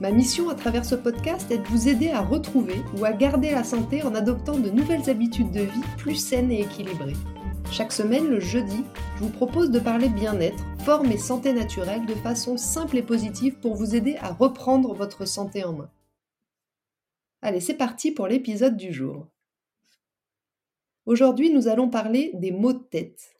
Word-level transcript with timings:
Ma 0.00 0.12
mission 0.12 0.48
à 0.48 0.54
travers 0.54 0.84
ce 0.84 0.94
podcast 0.94 1.50
est 1.50 1.58
de 1.58 1.66
vous 1.66 1.88
aider 1.88 2.10
à 2.10 2.20
retrouver 2.20 2.76
ou 2.96 3.04
à 3.04 3.12
garder 3.12 3.50
la 3.50 3.64
santé 3.64 4.04
en 4.04 4.14
adoptant 4.14 4.56
de 4.56 4.70
nouvelles 4.70 5.10
habitudes 5.10 5.50
de 5.50 5.62
vie 5.62 5.82
plus 5.96 6.14
saines 6.14 6.52
et 6.52 6.60
équilibrées. 6.60 7.16
Chaque 7.72 7.90
semaine, 7.90 8.28
le 8.28 8.38
jeudi, 8.38 8.84
je 9.16 9.24
vous 9.24 9.30
propose 9.30 9.72
de 9.72 9.80
parler 9.80 10.08
bien-être, 10.08 10.64
forme 10.84 11.10
et 11.10 11.18
santé 11.18 11.52
naturelle 11.52 12.06
de 12.06 12.14
façon 12.14 12.56
simple 12.56 12.96
et 12.96 13.02
positive 13.02 13.58
pour 13.58 13.74
vous 13.74 13.96
aider 13.96 14.16
à 14.20 14.32
reprendre 14.32 14.94
votre 14.94 15.26
santé 15.26 15.64
en 15.64 15.72
main. 15.72 15.90
Allez, 17.42 17.60
c'est 17.60 17.74
parti 17.74 18.12
pour 18.12 18.28
l'épisode 18.28 18.76
du 18.76 18.92
jour. 18.92 19.26
Aujourd'hui, 21.06 21.50
nous 21.50 21.66
allons 21.66 21.88
parler 21.88 22.30
des 22.34 22.52
maux 22.52 22.72
de 22.72 22.78
tête. 22.78 23.37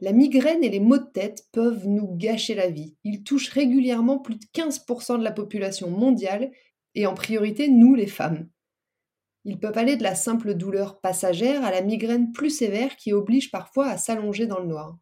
La 0.00 0.12
migraine 0.12 0.62
et 0.62 0.68
les 0.68 0.80
maux 0.80 0.98
de 0.98 1.10
tête 1.12 1.46
peuvent 1.50 1.88
nous 1.88 2.14
gâcher 2.16 2.54
la 2.54 2.68
vie. 2.68 2.96
Ils 3.02 3.24
touchent 3.24 3.50
régulièrement 3.50 4.18
plus 4.18 4.36
de 4.36 4.44
15% 4.54 5.18
de 5.18 5.24
la 5.24 5.32
population 5.32 5.90
mondiale 5.90 6.52
et 6.94 7.06
en 7.06 7.14
priorité 7.14 7.68
nous 7.68 7.94
les 7.94 8.06
femmes. 8.06 8.48
Ils 9.44 9.58
peuvent 9.58 9.78
aller 9.78 9.96
de 9.96 10.02
la 10.02 10.14
simple 10.14 10.54
douleur 10.54 11.00
passagère 11.00 11.64
à 11.64 11.70
la 11.70 11.80
migraine 11.80 12.32
plus 12.32 12.50
sévère 12.50 12.96
qui 12.96 13.12
oblige 13.12 13.50
parfois 13.50 13.86
à 13.86 13.96
s'allonger 13.96 14.46
dans 14.46 14.60
le 14.60 14.66
noir. 14.66 14.96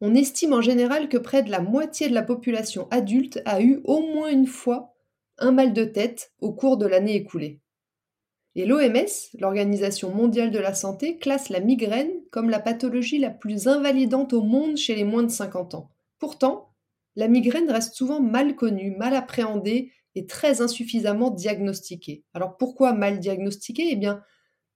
On 0.00 0.14
estime 0.14 0.52
en 0.52 0.60
général 0.60 1.08
que 1.08 1.16
près 1.16 1.42
de 1.42 1.50
la 1.50 1.60
moitié 1.60 2.08
de 2.08 2.14
la 2.14 2.22
population 2.22 2.88
adulte 2.90 3.40
a 3.44 3.60
eu 3.60 3.80
au 3.84 4.00
moins 4.00 4.28
une 4.28 4.46
fois 4.46 4.94
un 5.38 5.52
mal 5.52 5.72
de 5.72 5.84
tête 5.84 6.32
au 6.40 6.52
cours 6.54 6.76
de 6.76 6.86
l'année 6.86 7.16
écoulée. 7.16 7.60
Et 8.58 8.64
l'OMS, 8.64 9.36
l'Organisation 9.38 10.10
mondiale 10.10 10.50
de 10.50 10.58
la 10.58 10.72
santé, 10.72 11.18
classe 11.18 11.50
la 11.50 11.60
migraine 11.60 12.10
comme 12.30 12.48
la 12.48 12.58
pathologie 12.58 13.18
la 13.18 13.28
plus 13.28 13.68
invalidante 13.68 14.32
au 14.32 14.40
monde 14.40 14.78
chez 14.78 14.94
les 14.94 15.04
moins 15.04 15.22
de 15.22 15.30
50 15.30 15.74
ans. 15.74 15.90
Pourtant, 16.18 16.70
la 17.16 17.28
migraine 17.28 17.70
reste 17.70 17.94
souvent 17.94 18.18
mal 18.18 18.56
connue, 18.56 18.96
mal 18.96 19.14
appréhendée 19.14 19.92
et 20.14 20.24
très 20.24 20.62
insuffisamment 20.62 21.30
diagnostiquée. 21.30 22.24
Alors 22.32 22.56
pourquoi 22.56 22.94
mal 22.94 23.20
diagnostiquée? 23.20 23.88
Eh 23.90 23.96
bien, 23.96 24.22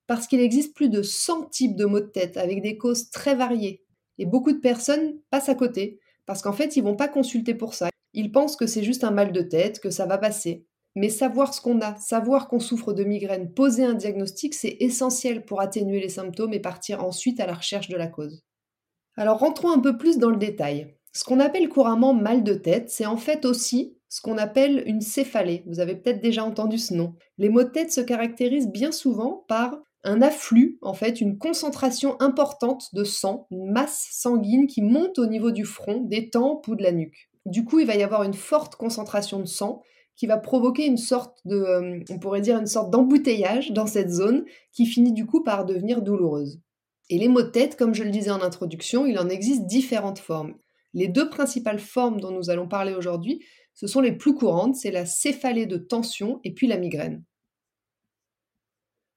parce 0.06 0.26
qu'il 0.26 0.40
existe 0.40 0.76
plus 0.76 0.90
de 0.90 1.00
100 1.00 1.46
types 1.46 1.76
de 1.76 1.86
maux 1.86 2.00
de 2.00 2.04
tête 2.04 2.36
avec 2.36 2.60
des 2.60 2.76
causes 2.76 3.08
très 3.08 3.34
variées. 3.34 3.82
Et 4.18 4.26
beaucoup 4.26 4.52
de 4.52 4.58
personnes 4.58 5.14
passent 5.30 5.48
à 5.48 5.54
côté 5.54 6.00
parce 6.26 6.42
qu'en 6.42 6.52
fait, 6.52 6.76
ils 6.76 6.84
vont 6.84 6.96
pas 6.96 7.08
consulter 7.08 7.54
pour 7.54 7.72
ça. 7.72 7.88
Ils 8.12 8.30
pensent 8.30 8.56
que 8.56 8.66
c'est 8.66 8.82
juste 8.82 9.04
un 9.04 9.10
mal 9.10 9.32
de 9.32 9.40
tête, 9.40 9.80
que 9.80 9.88
ça 9.88 10.04
va 10.04 10.18
passer. 10.18 10.66
Mais 10.96 11.08
savoir 11.08 11.54
ce 11.54 11.60
qu'on 11.60 11.80
a, 11.80 11.96
savoir 11.96 12.48
qu'on 12.48 12.58
souffre 12.58 12.92
de 12.92 13.04
migraine, 13.04 13.52
poser 13.52 13.84
un 13.84 13.94
diagnostic, 13.94 14.54
c'est 14.54 14.76
essentiel 14.80 15.44
pour 15.44 15.60
atténuer 15.60 16.00
les 16.00 16.08
symptômes 16.08 16.52
et 16.52 16.60
partir 16.60 17.04
ensuite 17.04 17.40
à 17.40 17.46
la 17.46 17.54
recherche 17.54 17.88
de 17.88 17.96
la 17.96 18.08
cause. 18.08 18.42
Alors 19.16 19.38
rentrons 19.38 19.70
un 19.70 19.78
peu 19.78 19.96
plus 19.96 20.18
dans 20.18 20.30
le 20.30 20.36
détail. 20.36 20.94
Ce 21.12 21.24
qu'on 21.24 21.40
appelle 21.40 21.68
couramment 21.68 22.14
mal 22.14 22.44
de 22.44 22.54
tête, 22.54 22.90
c'est 22.90 23.06
en 23.06 23.16
fait 23.16 23.44
aussi 23.44 23.96
ce 24.08 24.20
qu'on 24.20 24.38
appelle 24.38 24.82
une 24.86 25.00
céphalée. 25.00 25.64
Vous 25.66 25.80
avez 25.80 25.94
peut-être 25.94 26.20
déjà 26.20 26.44
entendu 26.44 26.78
ce 26.78 26.94
nom. 26.94 27.14
Les 27.38 27.48
maux 27.48 27.62
de 27.62 27.68
tête 27.68 27.92
se 27.92 28.00
caractérisent 28.00 28.70
bien 28.70 28.92
souvent 28.92 29.44
par 29.48 29.78
un 30.02 30.22
afflux, 30.22 30.78
en 30.82 30.94
fait, 30.94 31.20
une 31.20 31.38
concentration 31.38 32.20
importante 32.20 32.94
de 32.94 33.04
sang, 33.04 33.46
une 33.50 33.70
masse 33.70 34.08
sanguine 34.12 34.66
qui 34.66 34.82
monte 34.82 35.18
au 35.18 35.26
niveau 35.26 35.50
du 35.50 35.64
front, 35.64 36.00
des 36.00 36.30
tempes 36.30 36.66
ou 36.68 36.74
de 36.74 36.82
la 36.82 36.92
nuque. 36.92 37.30
Du 37.46 37.64
coup, 37.64 37.80
il 37.80 37.86
va 37.86 37.96
y 37.96 38.02
avoir 38.02 38.22
une 38.22 38.34
forte 38.34 38.76
concentration 38.76 39.40
de 39.40 39.46
sang 39.46 39.82
qui 40.20 40.26
va 40.26 40.36
provoquer 40.36 40.84
une 40.84 40.98
sorte 40.98 41.38
de, 41.46 41.56
euh, 41.56 42.04
on 42.10 42.18
pourrait 42.18 42.42
dire 42.42 42.58
une 42.58 42.66
sorte 42.66 42.90
d'embouteillage 42.90 43.72
dans 43.72 43.86
cette 43.86 44.10
zone 44.10 44.44
qui 44.70 44.84
finit 44.84 45.14
du 45.14 45.24
coup 45.24 45.42
par 45.42 45.64
devenir 45.64 46.02
douloureuse. 46.02 46.60
Et 47.08 47.16
les 47.16 47.28
maux 47.28 47.40
de 47.40 47.48
tête, 47.48 47.74
comme 47.74 47.94
je 47.94 48.04
le 48.04 48.10
disais 48.10 48.30
en 48.30 48.42
introduction, 48.42 49.06
il 49.06 49.18
en 49.18 49.30
existe 49.30 49.64
différentes 49.64 50.18
formes. 50.18 50.56
Les 50.92 51.08
deux 51.08 51.30
principales 51.30 51.78
formes 51.78 52.20
dont 52.20 52.32
nous 52.32 52.50
allons 52.50 52.68
parler 52.68 52.92
aujourd'hui, 52.92 53.42
ce 53.72 53.86
sont 53.86 54.02
les 54.02 54.12
plus 54.12 54.34
courantes, 54.34 54.76
c'est 54.76 54.90
la 54.90 55.06
céphalée 55.06 55.64
de 55.64 55.78
tension 55.78 56.38
et 56.44 56.52
puis 56.52 56.66
la 56.66 56.76
migraine. 56.76 57.24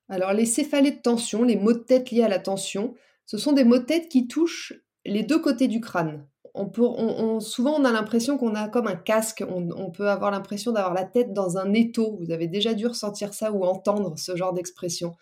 Alors 0.07 0.31
les 0.31 0.45
céphalées 0.45 0.91
de 0.91 1.01
tension, 1.01 1.43
les 1.43 1.57
maux 1.57 1.73
de 1.73 1.79
tête 1.79 2.11
liés 2.11 2.23
à 2.23 2.29
la 2.29 2.39
tension, 2.39 2.95
ce 3.25 3.37
sont 3.37 3.51
des 3.51 3.65
maux 3.65 3.79
de 3.79 3.83
tête 3.83 4.07
qui 4.07 4.29
touchent 4.29 4.71
les 5.03 5.23
deux 5.23 5.41
côtés 5.41 5.67
du 5.67 5.81
crâne 5.81 6.25
souvent 6.55 7.75
on 7.79 7.85
a 7.85 7.91
l'impression 7.91 8.37
qu'on 8.37 8.55
a 8.55 8.67
comme 8.67 8.87
un 8.87 8.95
casque, 8.95 9.43
on, 9.47 9.91
peut 9.91 10.09
avoir 10.09 10.31
l'impression 10.31 10.71
d'avoir 10.71 10.93
la 10.93 11.03
tête 11.03 11.33
dans 11.33 11.57
un 11.57 11.73
étau. 11.73 12.17
Vous 12.19 12.31
avez 12.31 12.47
déjà 12.47 12.73
dû 12.73 12.87
ressentir 12.87 13.33
ça 13.33 13.51
ou 13.51 13.63
entendre 13.63 14.13
ce 14.17 14.35
genre 14.35 14.53
d'expression. 14.53 15.15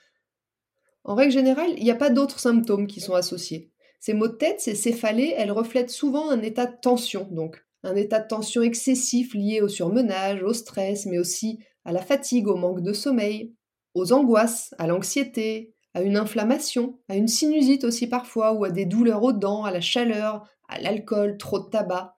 En 1.03 1.16
règle 1.16 1.31
générale, 1.31 1.72
il 1.78 1.84
n'y 1.84 1.91
a 1.91 1.96
pas 1.96 2.09
d'autres 2.09 2.40
symptômes 2.40 2.88
qui 2.88 3.00
sont 3.00 3.16
associés. 3.16 3.72
Ces 4.00 4.14
maux 4.14 4.28
de 4.28 4.34
tête, 4.34 4.59
ces 4.59 4.75
céphalées, 4.75 5.34
elles 5.38 5.52
reflètent 5.52 5.90
souvent 5.90 6.30
un 6.30 6.41
état 6.41 6.66
de 6.66 6.75
tension, 6.81 7.28
donc 7.31 7.64
un 7.84 7.96
état 7.96 8.20
de 8.20 8.28
tension 8.28 8.62
excessif 8.62 9.34
lié 9.34 9.62
au 9.62 9.68
surmenage, 9.68 10.44
au 10.44 10.53
stress, 10.53 11.06
mais 11.06 11.18
aussi 11.18 11.59
à 11.86 11.91
la 11.91 12.02
fatigue, 12.02 12.47
au 12.47 12.56
manque 12.56 12.81
de 12.81 12.94
sommeil, 12.94 13.56
aux 13.94 14.14
angoisses, 14.14 14.74
à 14.78 14.88
l'anxiété, 14.88 15.74
à 15.94 16.02
une 16.02 16.18
inflammation, 16.18 17.00
à 17.09 17.16
une 17.16 17.28
sinusite 17.28 17.84
aussi 17.84 18.08
parfois, 18.08 18.53
ou 18.53 18.64
à 18.64 18.70
des 18.70 18.86
douleurs 18.86 19.24
aux 19.24 19.34
dents, 19.34 19.64
à 19.64 19.72
la 19.72 19.81
chaleur, 19.81 20.47
à 20.72 20.80
l'alcool, 20.80 21.38
trop 21.38 21.59
de 21.59 21.70
tabac. 21.70 22.18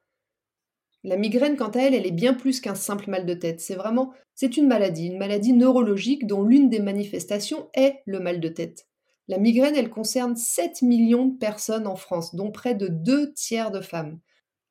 La 1.04 1.18
migraine, 1.18 1.58
quant 1.58 1.72
à 1.72 1.80
elle, 1.80 1.96
elle 1.96 2.06
est 2.06 2.12
bien 2.12 2.34
plus 2.34 2.62
qu'un 2.62 2.76
simple 2.76 3.10
mal 3.10 3.26
de 3.26 3.34
tête. 3.34 3.60
C'est 3.60 3.76
vraiment, 3.76 4.14
c'est 4.36 4.56
une 4.56 4.68
maladie, 4.68 5.08
une 5.08 5.18
maladie 5.18 5.52
neurologique 5.52 6.28
dont 6.28 6.44
l'une 6.44 6.70
des 6.70 6.80
manifestations 6.80 7.70
est 7.74 8.02
le 8.06 8.22
mal 8.22 8.40
de 8.40 8.48
tête. 8.48 8.88
La 9.28 9.38
migraine, 9.38 9.76
elle 9.76 9.90
concerne 9.90 10.38
7 10.38 10.82
millions 10.82 11.26
de 11.26 11.38
personnes 11.38 11.88
en 11.88 11.98
France, 11.98 12.36
dont 12.36 12.52
près 12.52 12.76
de 12.76 12.88
2 12.88 13.34
tiers 13.34 13.72
de 13.72 13.82
femmes. 13.82 14.20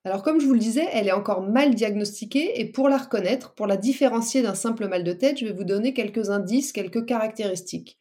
Alors 0.04 0.22
comme 0.22 0.40
je 0.40 0.46
vous 0.46 0.54
le 0.54 0.58
disais, 0.58 0.88
elle 0.92 1.06
est 1.06 1.12
encore 1.12 1.42
mal 1.42 1.74
diagnostiquée 1.74 2.60
et 2.60 2.72
pour 2.72 2.88
la 2.88 2.98
reconnaître, 2.98 3.54
pour 3.54 3.66
la 3.66 3.76
différencier 3.76 4.42
d'un 4.42 4.54
simple 4.54 4.88
mal 4.88 5.04
de 5.04 5.12
tête, 5.12 5.38
je 5.38 5.46
vais 5.46 5.52
vous 5.52 5.64
donner 5.64 5.94
quelques 5.94 6.30
indices, 6.30 6.72
quelques 6.72 7.04
caractéristiques. 7.04 7.98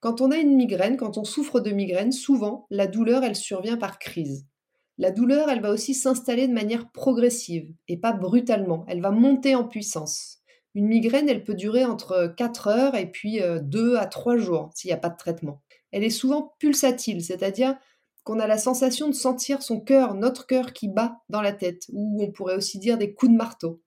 Quand 0.00 0.20
on 0.20 0.30
a 0.30 0.36
une 0.36 0.54
migraine, 0.54 0.98
quand 0.98 1.16
on 1.16 1.24
souffre 1.24 1.60
de 1.60 1.70
migraine, 1.70 2.12
souvent 2.12 2.66
la 2.68 2.86
douleur, 2.86 3.24
elle 3.24 3.36
survient 3.36 3.78
par 3.78 3.98
crise. 3.98 4.46
La 4.98 5.10
douleur, 5.10 5.50
elle 5.50 5.60
va 5.60 5.70
aussi 5.70 5.92
s'installer 5.92 6.46
de 6.46 6.52
manière 6.52 6.90
progressive 6.90 7.68
et 7.88 7.96
pas 7.96 8.12
brutalement. 8.12 8.84
Elle 8.88 9.00
va 9.00 9.10
monter 9.10 9.54
en 9.54 9.64
puissance. 9.64 10.38
Une 10.76 10.86
migraine, 10.86 11.28
elle 11.28 11.44
peut 11.44 11.54
durer 11.54 11.84
entre 11.84 12.32
4 12.36 12.68
heures 12.68 12.94
et 12.94 13.10
puis 13.10 13.40
2 13.62 13.96
à 13.96 14.06
3 14.06 14.36
jours 14.36 14.70
s'il 14.74 14.88
n'y 14.88 14.94
a 14.94 14.98
pas 14.98 15.08
de 15.08 15.16
traitement. 15.16 15.62
Elle 15.92 16.04
est 16.04 16.10
souvent 16.10 16.54
pulsatile, 16.58 17.22
c'est-à-dire 17.24 17.76
qu'on 18.24 18.40
a 18.40 18.46
la 18.46 18.58
sensation 18.58 19.08
de 19.08 19.14
sentir 19.14 19.62
son 19.62 19.80
cœur, 19.80 20.14
notre 20.14 20.46
cœur 20.46 20.72
qui 20.72 20.88
bat 20.88 21.18
dans 21.28 21.42
la 21.42 21.52
tête, 21.52 21.84
ou 21.92 22.22
on 22.22 22.32
pourrait 22.32 22.56
aussi 22.56 22.78
dire 22.78 22.98
des 22.98 23.12
coups 23.14 23.30
de 23.30 23.36
marteau. 23.36 23.82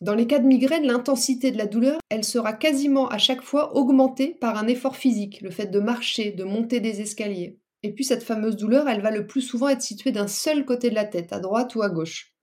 Dans 0.00 0.14
les 0.14 0.26
cas 0.26 0.38
de 0.38 0.46
migraine, 0.46 0.86
l'intensité 0.86 1.52
de 1.52 1.58
la 1.58 1.66
douleur, 1.66 2.00
elle 2.08 2.24
sera 2.24 2.54
quasiment 2.54 3.08
à 3.08 3.18
chaque 3.18 3.42
fois 3.42 3.76
augmentée 3.76 4.34
par 4.40 4.56
un 4.56 4.66
effort 4.66 4.96
physique, 4.96 5.42
le 5.42 5.50
fait 5.50 5.66
de 5.66 5.78
marcher, 5.78 6.32
de 6.32 6.44
monter 6.44 6.80
des 6.80 7.02
escaliers. 7.02 7.58
Et 7.82 7.92
puis 7.92 8.04
cette 8.04 8.22
fameuse 8.22 8.56
douleur, 8.56 8.88
elle 8.88 9.00
va 9.00 9.10
le 9.10 9.26
plus 9.26 9.40
souvent 9.40 9.68
être 9.68 9.82
située 9.82 10.12
d'un 10.12 10.26
seul 10.26 10.64
côté 10.64 10.90
de 10.90 10.94
la 10.94 11.04
tête, 11.04 11.32
à 11.32 11.40
droite 11.40 11.74
ou 11.74 11.82
à 11.82 11.88
gauche. 11.88 12.34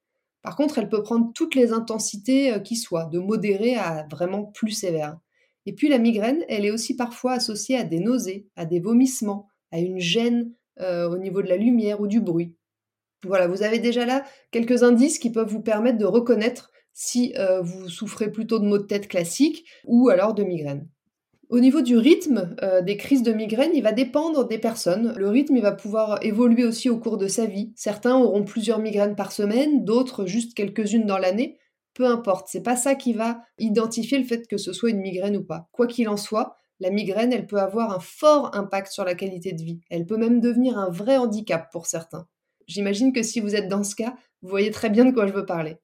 Par 0.41 0.55
contre, 0.55 0.77
elle 0.77 0.89
peut 0.89 1.03
prendre 1.03 1.31
toutes 1.33 1.55
les 1.55 1.71
intensités 1.73 2.53
euh, 2.53 2.59
qui 2.59 2.75
soient, 2.75 3.05
de 3.05 3.19
modérée 3.19 3.75
à 3.75 4.07
vraiment 4.09 4.45
plus 4.45 4.71
sévère. 4.71 5.17
Et 5.65 5.73
puis 5.73 5.89
la 5.89 5.97
migraine, 5.97 6.43
elle 6.47 6.65
est 6.65 6.71
aussi 6.71 6.95
parfois 6.95 7.33
associée 7.33 7.75
à 7.75 7.83
des 7.83 7.99
nausées, 7.99 8.47
à 8.55 8.65
des 8.65 8.79
vomissements, 8.79 9.47
à 9.71 9.79
une 9.79 9.99
gêne 9.99 10.53
euh, 10.79 11.09
au 11.09 11.17
niveau 11.17 11.41
de 11.41 11.49
la 11.49 11.57
lumière 11.57 11.99
ou 11.99 12.07
du 12.07 12.21
bruit. 12.21 12.55
Voilà, 13.25 13.47
vous 13.47 13.63
avez 13.63 13.79
déjà 13.79 14.05
là 14.05 14.23
quelques 14.51 14.83
indices 14.83 15.19
qui 15.19 15.31
peuvent 15.31 15.49
vous 15.49 15.61
permettre 15.61 15.97
de 15.97 16.05
reconnaître 16.05 16.71
si 16.93 17.33
euh, 17.37 17.61
vous 17.61 17.89
souffrez 17.89 18.31
plutôt 18.31 18.59
de 18.59 18.65
maux 18.65 18.77
de 18.77 18.83
tête 18.83 19.07
classiques 19.07 19.65
ou 19.85 20.09
alors 20.09 20.33
de 20.33 20.43
migraine. 20.43 20.87
Au 21.49 21.61
niveau 21.61 21.81
du 21.81 21.97
rythme 21.97 22.55
euh, 22.61 22.81
des 22.81 22.97
crises 22.97 23.23
de 23.23 23.31
migraine, 23.31 23.71
il 23.73 23.81
va 23.81 23.93
dépendre 23.93 24.45
des 24.45 24.57
personnes. 24.57 25.13
Le 25.17 25.29
rythme, 25.29 25.59
va 25.59 25.71
pouvoir 25.71 26.19
évoluer 26.21 26.65
aussi 26.65 26.89
au 26.89 26.97
cours 26.97 27.17
de 27.17 27.27
sa 27.27 27.45
vie. 27.45 27.71
Certains 27.75 28.17
auront 28.17 28.43
plusieurs 28.43 28.79
migraines 28.79 29.15
par 29.15 29.31
semaine, 29.31 29.85
d'autres 29.85 30.25
juste 30.25 30.53
quelques-unes 30.53 31.05
dans 31.05 31.17
l'année. 31.17 31.57
Peu 31.93 32.05
importe, 32.05 32.47
c'est 32.51 32.63
pas 32.63 32.75
ça 32.75 32.95
qui 32.95 33.13
va 33.13 33.41
identifier 33.59 34.17
le 34.17 34.25
fait 34.25 34.45
que 34.47 34.57
ce 34.57 34.73
soit 34.73 34.89
une 34.89 34.99
migraine 34.99 35.37
ou 35.37 35.43
pas. 35.43 35.69
Quoi 35.71 35.87
qu'il 35.87 36.09
en 36.09 36.17
soit, 36.17 36.57
la 36.81 36.89
migraine, 36.89 37.31
elle 37.31 37.47
peut 37.47 37.59
avoir 37.59 37.91
un 37.91 37.99
fort 37.99 38.53
impact 38.53 38.91
sur 38.91 39.05
la 39.05 39.15
qualité 39.15 39.53
de 39.53 39.63
vie. 39.63 39.79
Elle 39.89 40.05
peut 40.05 40.17
même 40.17 40.41
devenir 40.41 40.77
un 40.77 40.89
vrai 40.89 41.17
handicap 41.17 41.71
pour 41.71 41.87
certains. 41.87 42.27
J'imagine 42.67 43.13
que 43.13 43.23
si 43.23 43.39
vous 43.39 43.55
êtes 43.55 43.69
dans 43.69 43.83
ce 43.83 43.95
cas, 43.95 44.15
vous 44.41 44.49
voyez 44.49 44.69
très 44.69 44.89
bien 44.89 45.05
de 45.05 45.11
quoi 45.11 45.25
je 45.25 45.33
veux 45.33 45.45
parler. 45.45 45.77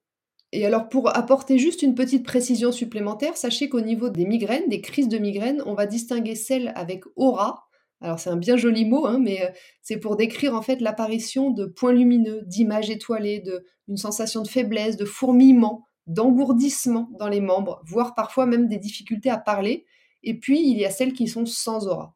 Et 0.56 0.68
alors 0.68 0.88
pour 0.88 1.18
apporter 1.18 1.58
juste 1.58 1.82
une 1.82 1.96
petite 1.96 2.24
précision 2.24 2.72
supplémentaire, 2.72 3.38
sachez 3.38 3.70
qu'au 3.70 3.82
niveau 3.82 4.10
des 4.10 4.28
migraines, 4.28 4.70
des 4.70 4.82
crises 4.82 5.08
de 5.08 5.18
migraine, 5.18 5.64
on 5.66 5.74
va 5.74 5.88
distinguer 5.88 6.36
celles 6.36 6.72
avec 6.76 7.06
aura. 7.16 7.66
Alors 8.02 8.20
c'est 8.20 8.30
un 8.30 8.38
bien 8.38 8.56
joli 8.56 8.86
mot, 8.86 9.08
hein, 9.08 9.18
mais 9.20 9.42
euh, 9.42 9.50
c'est 9.82 9.98
pour 9.98 10.16
décrire 10.16 10.54
en 10.54 10.62
fait 10.62 10.80
l'apparition 10.80 11.50
de 11.50 11.66
points 11.66 11.92
lumineux, 11.92 12.44
d'images 12.46 12.92
étoilées, 12.92 13.40
de 13.40 13.66
une 13.88 13.98
sensation 13.98 14.44
de 14.44 14.48
faiblesse, 14.48 14.96
de 14.96 15.06
fourmillement, 15.06 15.88
d'engourdissement 16.06 17.10
dans 17.18 17.30
les 17.30 17.42
membres, 17.42 17.82
voire 17.88 18.14
parfois 18.14 18.46
même 18.46 18.68
des 18.68 18.78
difficultés 18.78 19.32
à 19.32 19.40
parler. 19.40 19.88
Et 20.22 20.38
puis 20.38 20.62
il 20.62 20.78
y 20.78 20.86
a 20.86 20.92
celles 20.92 21.14
qui 21.14 21.28
sont 21.28 21.48
sans 21.48 21.88
aura. 21.88 22.16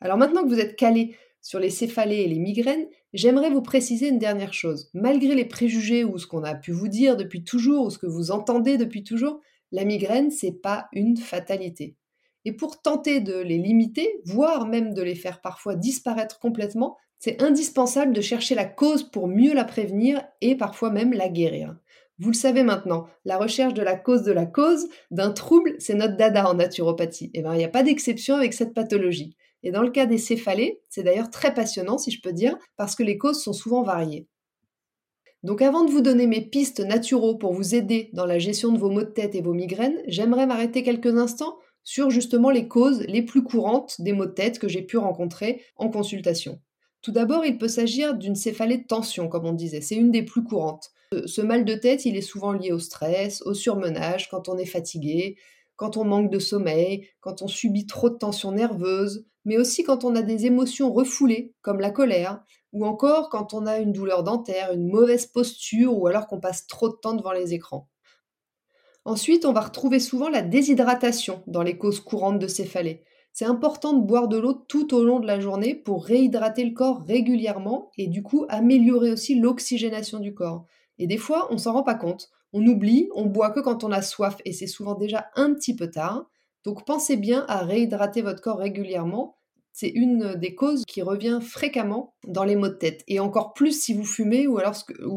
Alors 0.00 0.16
maintenant 0.16 0.42
que 0.42 0.48
vous 0.48 0.58
êtes 0.58 0.74
calé 0.74 1.14
sur 1.42 1.58
les 1.58 1.70
céphalées 1.70 2.22
et 2.22 2.28
les 2.28 2.38
migraines, 2.38 2.86
j'aimerais 3.12 3.50
vous 3.50 3.62
préciser 3.62 4.08
une 4.08 4.18
dernière 4.18 4.54
chose. 4.54 4.88
Malgré 4.94 5.34
les 5.34 5.44
préjugés 5.44 6.04
ou 6.04 6.16
ce 6.16 6.26
qu'on 6.26 6.44
a 6.44 6.54
pu 6.54 6.72
vous 6.72 6.88
dire 6.88 7.16
depuis 7.16 7.44
toujours 7.44 7.86
ou 7.86 7.90
ce 7.90 7.98
que 7.98 8.06
vous 8.06 8.30
entendez 8.30 8.78
depuis 8.78 9.04
toujours, 9.04 9.40
la 9.72 9.84
migraine, 9.84 10.30
c'est 10.30 10.62
pas 10.62 10.86
une 10.92 11.16
fatalité. 11.16 11.96
Et 12.44 12.52
pour 12.52 12.80
tenter 12.80 13.20
de 13.20 13.38
les 13.38 13.58
limiter, 13.58 14.08
voire 14.24 14.66
même 14.66 14.94
de 14.94 15.02
les 15.02 15.14
faire 15.14 15.40
parfois 15.40 15.74
disparaître 15.74 16.38
complètement, 16.38 16.96
c'est 17.18 17.42
indispensable 17.42 18.12
de 18.12 18.20
chercher 18.20 18.54
la 18.54 18.64
cause 18.64 19.04
pour 19.04 19.28
mieux 19.28 19.54
la 19.54 19.64
prévenir 19.64 20.24
et 20.40 20.56
parfois 20.56 20.90
même 20.90 21.12
la 21.12 21.28
guérir. 21.28 21.76
Vous 22.18 22.30
le 22.30 22.36
savez 22.36 22.62
maintenant, 22.62 23.06
la 23.24 23.38
recherche 23.38 23.74
de 23.74 23.82
la 23.82 23.96
cause 23.96 24.22
de 24.22 24.32
la 24.32 24.46
cause 24.46 24.88
d'un 25.10 25.30
trouble, 25.30 25.74
c'est 25.78 25.94
notre 25.94 26.16
dada 26.16 26.48
en 26.48 26.54
naturopathie. 26.54 27.26
Et 27.26 27.38
eh 27.38 27.42
bien, 27.42 27.54
il 27.54 27.58
n'y 27.58 27.64
a 27.64 27.68
pas 27.68 27.82
d'exception 27.82 28.36
avec 28.36 28.54
cette 28.54 28.74
pathologie. 28.74 29.36
Et 29.62 29.70
dans 29.70 29.82
le 29.82 29.90
cas 29.90 30.06
des 30.06 30.18
céphalées, 30.18 30.80
c'est 30.88 31.02
d'ailleurs 31.02 31.30
très 31.30 31.54
passionnant, 31.54 31.98
si 31.98 32.10
je 32.10 32.20
peux 32.20 32.32
dire, 32.32 32.56
parce 32.76 32.94
que 32.94 33.02
les 33.02 33.18
causes 33.18 33.42
sont 33.42 33.52
souvent 33.52 33.82
variées. 33.82 34.26
Donc 35.42 35.60
avant 35.60 35.84
de 35.84 35.90
vous 35.90 36.02
donner 36.02 36.26
mes 36.26 36.40
pistes 36.40 36.80
naturaux 36.80 37.36
pour 37.36 37.52
vous 37.52 37.74
aider 37.74 38.10
dans 38.12 38.26
la 38.26 38.38
gestion 38.38 38.72
de 38.72 38.78
vos 38.78 38.90
maux 38.90 39.02
de 39.02 39.06
tête 39.06 39.34
et 39.34 39.42
vos 39.42 39.54
migraines, 39.54 40.00
j'aimerais 40.06 40.46
m'arrêter 40.46 40.82
quelques 40.82 41.16
instants 41.16 41.58
sur 41.84 42.10
justement 42.10 42.50
les 42.50 42.68
causes 42.68 43.00
les 43.08 43.22
plus 43.22 43.42
courantes 43.42 44.00
des 44.00 44.12
maux 44.12 44.26
de 44.26 44.30
tête 44.30 44.60
que 44.60 44.68
j'ai 44.68 44.82
pu 44.82 44.98
rencontrer 44.98 45.62
en 45.76 45.88
consultation. 45.88 46.60
Tout 47.00 47.10
d'abord, 47.10 47.44
il 47.44 47.58
peut 47.58 47.66
s'agir 47.66 48.14
d'une 48.14 48.36
céphalée 48.36 48.78
de 48.78 48.86
tension, 48.86 49.28
comme 49.28 49.44
on 49.44 49.52
disait, 49.52 49.80
c'est 49.80 49.96
une 49.96 50.12
des 50.12 50.22
plus 50.22 50.44
courantes. 50.44 50.90
Ce 51.26 51.40
mal 51.40 51.64
de 51.64 51.74
tête, 51.74 52.06
il 52.06 52.16
est 52.16 52.20
souvent 52.20 52.52
lié 52.52 52.70
au 52.70 52.78
stress, 52.78 53.42
au 53.42 53.54
surmenage, 53.54 54.30
quand 54.30 54.48
on 54.48 54.56
est 54.56 54.66
fatigué, 54.66 55.36
quand 55.74 55.96
on 55.96 56.04
manque 56.04 56.30
de 56.30 56.38
sommeil, 56.38 57.08
quand 57.20 57.42
on 57.42 57.48
subit 57.48 57.86
trop 57.86 58.08
de 58.08 58.14
tension 58.14 58.52
nerveuse, 58.52 59.26
mais 59.44 59.58
aussi 59.58 59.84
quand 59.84 60.04
on 60.04 60.14
a 60.14 60.22
des 60.22 60.46
émotions 60.46 60.92
refoulées, 60.92 61.54
comme 61.62 61.80
la 61.80 61.90
colère, 61.90 62.42
ou 62.72 62.86
encore 62.86 63.28
quand 63.28 63.54
on 63.54 63.66
a 63.66 63.78
une 63.78 63.92
douleur 63.92 64.22
dentaire, 64.22 64.72
une 64.72 64.88
mauvaise 64.88 65.26
posture, 65.26 65.96
ou 65.96 66.06
alors 66.06 66.26
qu'on 66.26 66.40
passe 66.40 66.66
trop 66.66 66.88
de 66.88 66.96
temps 66.96 67.14
devant 67.14 67.32
les 67.32 67.54
écrans. 67.54 67.88
Ensuite, 69.04 69.44
on 69.44 69.52
va 69.52 69.60
retrouver 69.62 69.98
souvent 69.98 70.28
la 70.28 70.42
déshydratation 70.42 71.42
dans 71.48 71.62
les 71.62 71.76
causes 71.76 72.00
courantes 72.00 72.38
de 72.38 72.46
céphalée. 72.46 73.02
C'est 73.32 73.46
important 73.46 73.94
de 73.94 74.04
boire 74.04 74.28
de 74.28 74.36
l'eau 74.36 74.52
tout 74.52 74.94
au 74.94 75.04
long 75.04 75.18
de 75.18 75.26
la 75.26 75.40
journée 75.40 75.74
pour 75.74 76.04
réhydrater 76.04 76.64
le 76.64 76.74
corps 76.74 77.02
régulièrement 77.02 77.90
et 77.96 78.06
du 78.06 78.22
coup 78.22 78.44
améliorer 78.48 79.10
aussi 79.10 79.34
l'oxygénation 79.34 80.20
du 80.20 80.34
corps. 80.34 80.66
Et 80.98 81.06
des 81.06 81.16
fois, 81.16 81.48
on 81.50 81.58
s'en 81.58 81.72
rend 81.72 81.82
pas 81.82 81.94
compte. 81.94 82.30
On 82.52 82.64
oublie, 82.66 83.08
on 83.14 83.24
boit 83.24 83.50
que 83.50 83.60
quand 83.60 83.84
on 83.84 83.90
a 83.90 84.02
soif 84.02 84.36
et 84.44 84.52
c'est 84.52 84.66
souvent 84.66 84.94
déjà 84.94 85.30
un 85.34 85.54
petit 85.54 85.74
peu 85.74 85.90
tard. 85.90 86.26
Donc 86.64 86.84
pensez 86.84 87.16
bien 87.16 87.44
à 87.48 87.64
réhydrater 87.64 88.22
votre 88.22 88.40
corps 88.40 88.58
régulièrement 88.58 89.36
c'est 89.72 89.88
une 89.88 90.34
des 90.34 90.54
causes 90.54 90.84
qui 90.86 91.02
revient 91.02 91.38
fréquemment 91.42 92.14
dans 92.26 92.44
les 92.44 92.56
maux 92.56 92.68
de 92.68 92.74
tête. 92.74 93.02
Et 93.08 93.20
encore 93.20 93.54
plus 93.54 93.80
si 93.80 93.94
vous 93.94 94.04
fumez 94.04 94.46
ou, 94.46 94.58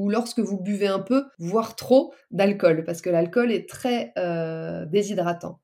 lorsque 0.10 0.40
vous 0.40 0.58
buvez 0.58 0.88
un 0.88 1.00
peu, 1.00 1.26
voire 1.40 1.76
trop 1.76 2.14
d'alcool, 2.32 2.84
parce 2.86 3.02
que 3.02 3.10
l'alcool 3.10 3.52
est 3.52 3.70
très 3.70 4.14
euh, 4.18 4.86
déshydratant. 4.86 5.60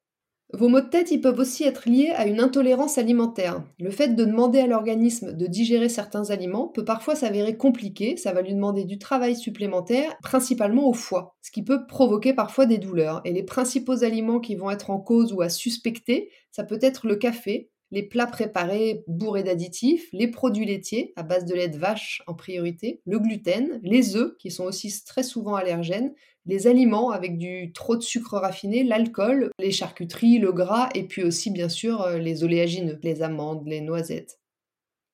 Vos 0.54 0.68
maux 0.68 0.82
de 0.82 0.90
tête, 0.90 1.12
peuvent 1.22 1.40
aussi 1.40 1.64
être 1.64 1.88
liés 1.88 2.12
à 2.16 2.26
une 2.26 2.40
intolérance 2.40 2.98
alimentaire. 2.98 3.64
Le 3.80 3.90
fait 3.90 4.10
de 4.10 4.26
demander 4.26 4.60
à 4.60 4.68
l'organisme 4.68 5.34
de 5.34 5.48
digérer 5.48 5.90
certains 5.90 6.30
aliments 6.30 6.68
peut 6.68 6.84
parfois 6.84 7.16
s'avérer 7.16 7.58
compliqué, 7.58 8.18
ça 8.18 8.34
va 8.34 8.42
lui 8.42 8.54
demander 8.54 8.84
du 8.84 8.98
travail 8.98 9.36
supplémentaire, 9.36 10.18
principalement 10.22 10.88
au 10.88 10.94
foie, 10.94 11.36
ce 11.42 11.52
qui 11.52 11.64
peut 11.64 11.86
provoquer 11.88 12.34
parfois 12.34 12.66
des 12.66 12.78
douleurs. 12.78 13.22
Et 13.24 13.32
les 13.32 13.44
principaux 13.44 14.04
aliments 14.04 14.40
qui 14.40 14.56
vont 14.56 14.72
être 14.72 14.90
en 14.90 15.00
cause 15.00 15.34
ou 15.34 15.42
à 15.42 15.50
suspecter, 15.50 16.30
ça 16.52 16.64
peut 16.64 16.80
être 16.82 17.08
le 17.08 17.16
café, 17.16 17.70
les 17.92 18.04
plats 18.04 18.28
préparés 18.28 19.04
bourrés 19.08 19.44
d'additifs, 19.44 20.08
les 20.14 20.28
produits 20.28 20.66
laitiers 20.66 21.14
à 21.16 21.24
base 21.24 21.46
de 21.46 21.54
lait 21.54 21.68
de 21.68 21.78
vache 21.78 22.24
en 22.26 22.34
priorité, 22.34 23.02
le 23.06 23.20
gluten, 23.20 23.80
les 23.84 24.16
œufs 24.16 24.36
qui 24.40 24.50
sont 24.50 24.64
aussi 24.64 25.04
très 25.06 25.24
souvent 25.24 25.56
allergènes, 25.56 26.14
les 26.46 26.68
aliments 26.68 27.12
avec 27.12 27.38
du 27.38 27.72
trop 27.74 27.96
de 27.96 28.02
sucre 28.02 28.38
raffiné, 28.38 28.84
l'alcool, 28.84 29.52
les 29.60 29.72
charcuteries, 29.72 30.40
le 30.40 30.52
gras 30.52 30.90
et 30.96 31.04
puis 31.04 31.24
aussi 31.24 31.52
bien 31.52 31.70
sûr 31.70 32.02
euh, 32.02 32.18
les 32.18 32.44
oléagineux, 32.44 33.00
les 33.04 33.22
amandes, 33.22 33.68
les 33.68 33.82
noisettes. 33.82 34.40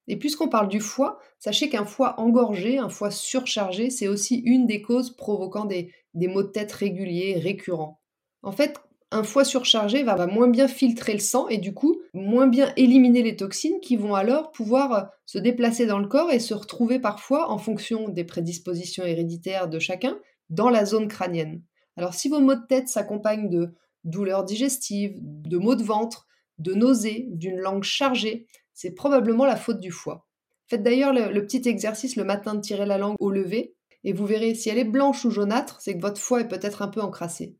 Et 0.07 0.15
puisqu'on 0.15 0.47
parle 0.47 0.69
du 0.69 0.79
foie, 0.79 1.19
sachez 1.37 1.67
qu'un 1.69 1.83
foie 1.83 2.17
engorgé, 2.19 2.77
un 2.77 2.87
foie 2.87 3.11
surchargé, 3.11 3.89
c'est 3.89 4.07
aussi 4.07 4.37
une 4.37 4.65
des 4.65 4.81
causes 4.81 5.15
provoquant 5.15 5.65
des, 5.65 5.91
des 6.13 6.27
maux 6.29 6.43
de 6.43 6.47
tête 6.47 6.71
réguliers, 6.71 7.39
récurrents. 7.39 7.99
En 8.41 8.53
fait, 8.53 8.79
un 9.11 9.23
foie 9.23 9.45
surchargé 9.45 10.03
va, 10.03 10.27
moins 10.27 10.49
bien 10.49 10.67
filtrer 10.67 11.13
le 11.13 11.19
sang 11.19 11.47
et 11.47 11.57
du 11.57 11.73
coup 11.73 12.01
moins 12.13 12.47
bien 12.47 12.73
éliminer 12.75 13.23
les 13.23 13.35
toxines 13.35 13.79
qui 13.79 13.95
vont 13.95 14.15
alors 14.15 14.51
pouvoir 14.51 14.93
euh, 14.93 15.01
se 15.25 15.37
déplacer 15.37 15.85
dans 15.85 15.99
le 15.99 16.07
corps 16.07 16.31
et 16.31 16.39
se 16.39 16.53
retrouver 16.53 16.99
parfois, 16.99 17.49
en 17.49 17.57
fonction 17.57 18.09
des 18.09 18.23
prédispositions 18.23 19.05
héréditaires 19.05 19.69
de 19.69 19.79
chacun, 19.79 20.19
dans 20.49 20.69
la 20.69 20.85
zone 20.85 21.07
crânienne. 21.07 21.61
Alors 21.95 22.13
si 22.13 22.29
vos 22.29 22.39
maux 22.39 22.55
de 22.55 22.65
tête 22.67 22.89
s'accompagnent 22.89 23.49
de 23.49 23.73
douleurs 24.03 24.43
digestives, 24.43 25.17
de 25.21 25.57
maux 25.57 25.75
de 25.75 25.83
ventre, 25.83 26.27
de 26.57 26.73
nausées, 26.73 27.27
d'une 27.29 27.59
langue 27.59 27.83
chargée, 27.83 28.47
c'est 28.73 28.93
probablement 28.93 29.45
la 29.45 29.55
faute 29.55 29.79
du 29.79 29.91
foie. 29.91 30.27
Faites 30.67 30.83
d'ailleurs 30.83 31.13
le, 31.13 31.31
le, 31.31 31.45
petit 31.45 31.67
exercice 31.67 32.15
le 32.17 32.23
matin 32.23 32.55
de 32.55 32.61
tirer 32.61 32.85
la 32.85 32.97
langue 32.97 33.15
au 33.19 33.31
lever 33.31 33.73
et 34.03 34.13
vous 34.13 34.25
verrez 34.25 34.53
si 34.53 34.69
elle 34.69 34.77
est 34.77 34.83
blanche 34.83 35.23
ou 35.25 35.31
jaunâtre, 35.31 35.77
c'est 35.79 35.95
que 35.95 36.01
votre 36.01 36.19
foie 36.19 36.41
est 36.41 36.47
peut-être 36.47 36.81
un 36.81 36.87
peu 36.87 37.01
encrassé. 37.01 37.55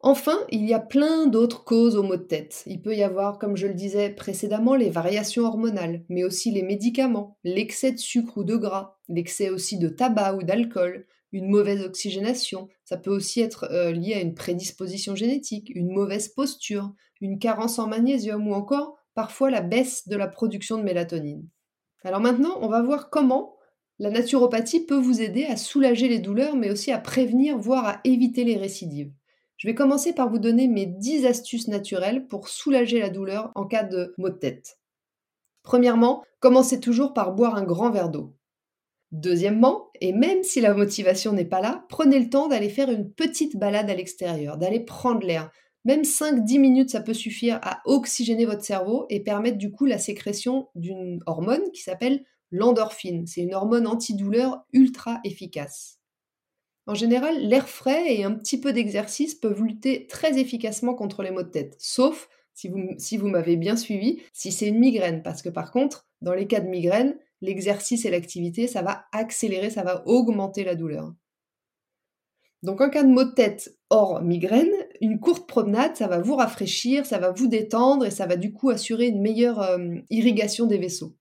Enfin, 0.00 0.38
il 0.50 0.64
y 0.64 0.74
a 0.74 0.78
plein 0.78 1.26
d'autres 1.26 1.64
causes 1.64 1.96
aux 1.96 2.04
maux 2.04 2.16
de 2.16 2.22
tête. 2.22 2.62
Il 2.66 2.80
peut 2.80 2.94
y 2.94 3.02
avoir, 3.02 3.38
comme 3.38 3.56
je 3.56 3.66
le 3.66 3.74
disais 3.74 4.10
précédemment, 4.10 4.76
les 4.76 4.90
variations 4.90 5.44
hormonales, 5.44 6.04
mais 6.08 6.22
aussi 6.22 6.52
les 6.52 6.62
médicaments, 6.62 7.36
l'excès 7.42 7.90
de 7.90 7.98
sucre 7.98 8.38
ou 8.38 8.44
de 8.44 8.54
gras, 8.54 8.96
l'excès 9.08 9.50
aussi 9.50 9.76
de 9.76 9.88
tabac 9.88 10.36
ou 10.36 10.44
d'alcool, 10.44 11.06
une 11.32 11.48
mauvaise 11.48 11.82
oxygénation. 11.82 12.68
Ça 12.84 12.96
peut 12.96 13.10
aussi 13.10 13.40
être 13.40 13.64
euh, 13.72 13.90
lié 13.90 14.14
à 14.14 14.20
une 14.20 14.34
prédisposition 14.34 15.16
génétique, 15.16 15.70
une 15.74 15.92
mauvaise 15.92 16.28
posture, 16.28 16.92
une 17.20 17.40
carence 17.40 17.80
en 17.80 17.88
magnésium 17.88 18.46
ou 18.46 18.54
encore 18.54 18.96
parfois 19.14 19.50
la 19.50 19.62
baisse 19.62 20.06
de 20.06 20.16
la 20.16 20.28
production 20.28 20.78
de 20.78 20.84
mélatonine. 20.84 21.48
Alors 22.04 22.20
maintenant, 22.20 22.56
on 22.60 22.68
va 22.68 22.82
voir 22.82 23.10
comment 23.10 23.56
la 23.98 24.10
naturopathie 24.10 24.86
peut 24.86 24.96
vous 24.96 25.20
aider 25.20 25.44
à 25.44 25.56
soulager 25.56 26.06
les 26.08 26.20
douleurs, 26.20 26.54
mais 26.54 26.70
aussi 26.70 26.92
à 26.92 26.98
prévenir, 26.98 27.58
voire 27.58 27.84
à 27.84 28.00
éviter 28.04 28.44
les 28.44 28.56
récidives. 28.56 29.12
Je 29.58 29.66
vais 29.66 29.74
commencer 29.74 30.12
par 30.12 30.30
vous 30.30 30.38
donner 30.38 30.68
mes 30.68 30.86
10 30.86 31.26
astuces 31.26 31.66
naturelles 31.66 32.28
pour 32.28 32.48
soulager 32.48 33.00
la 33.00 33.10
douleur 33.10 33.50
en 33.56 33.66
cas 33.66 33.82
de 33.82 34.14
maux 34.16 34.30
de 34.30 34.38
tête. 34.38 34.78
Premièrement, 35.64 36.22
commencez 36.38 36.78
toujours 36.78 37.12
par 37.12 37.32
boire 37.32 37.56
un 37.56 37.64
grand 37.64 37.90
verre 37.90 38.08
d'eau. 38.08 38.36
Deuxièmement, 39.10 39.90
et 40.00 40.12
même 40.12 40.44
si 40.44 40.60
la 40.60 40.74
motivation 40.74 41.32
n'est 41.32 41.44
pas 41.44 41.60
là, 41.60 41.84
prenez 41.88 42.20
le 42.20 42.30
temps 42.30 42.46
d'aller 42.46 42.68
faire 42.68 42.88
une 42.88 43.10
petite 43.10 43.56
balade 43.56 43.90
à 43.90 43.94
l'extérieur, 43.96 44.58
d'aller 44.58 44.80
prendre 44.80 45.26
l'air. 45.26 45.50
Même 45.84 46.02
5-10 46.02 46.60
minutes, 46.60 46.90
ça 46.90 47.00
peut 47.00 47.14
suffire 47.14 47.58
à 47.62 47.80
oxygéner 47.84 48.44
votre 48.44 48.64
cerveau 48.64 49.06
et 49.10 49.24
permettre 49.24 49.58
du 49.58 49.72
coup 49.72 49.86
la 49.86 49.98
sécrétion 49.98 50.68
d'une 50.76 51.20
hormone 51.26 51.72
qui 51.72 51.82
s'appelle 51.82 52.22
l'endorphine. 52.52 53.26
C'est 53.26 53.40
une 53.40 53.54
hormone 53.54 53.88
antidouleur 53.88 54.64
ultra 54.72 55.18
efficace. 55.24 55.97
En 56.88 56.94
général, 56.94 57.38
l'air 57.46 57.68
frais 57.68 58.14
et 58.14 58.24
un 58.24 58.32
petit 58.32 58.58
peu 58.58 58.72
d'exercice 58.72 59.34
peuvent 59.34 59.62
lutter 59.62 60.06
très 60.06 60.40
efficacement 60.40 60.94
contre 60.94 61.22
les 61.22 61.30
maux 61.30 61.42
de 61.42 61.50
tête, 61.50 61.76
sauf 61.78 62.30
si 62.54 62.68
vous, 63.18 63.28
m'avez 63.28 63.56
bien 63.56 63.76
suivi, 63.76 64.22
si 64.32 64.50
c'est 64.50 64.68
une 64.68 64.78
migraine, 64.78 65.22
parce 65.22 65.42
que 65.42 65.50
par 65.50 65.70
contre, 65.70 66.08
dans 66.22 66.32
les 66.32 66.46
cas 66.46 66.60
de 66.60 66.68
migraine, 66.68 67.18
l'exercice 67.42 68.06
et 68.06 68.10
l'activité, 68.10 68.66
ça 68.66 68.80
va 68.80 69.04
accélérer, 69.12 69.68
ça 69.68 69.82
va 69.82 70.02
augmenter 70.06 70.64
la 70.64 70.74
douleur. 70.74 71.12
Donc 72.62 72.80
en 72.80 72.88
cas 72.88 73.04
de 73.04 73.10
maux 73.10 73.24
de 73.24 73.32
tête 73.32 73.76
hors 73.90 74.22
migraine, 74.22 74.72
une 75.02 75.20
courte 75.20 75.46
promenade, 75.46 75.94
ça 75.94 76.08
va 76.08 76.20
vous 76.20 76.36
rafraîchir, 76.36 77.04
ça 77.04 77.18
va 77.18 77.32
vous 77.32 77.48
détendre 77.48 78.06
et 78.06 78.10
ça 78.10 78.24
va 78.24 78.36
du 78.36 78.54
coup 78.54 78.70
assurer 78.70 79.08
une 79.08 79.20
meilleure 79.20 79.60
euh, 79.60 79.96
irrigation 80.08 80.64
des 80.64 80.78
vaisseaux. 80.78 81.14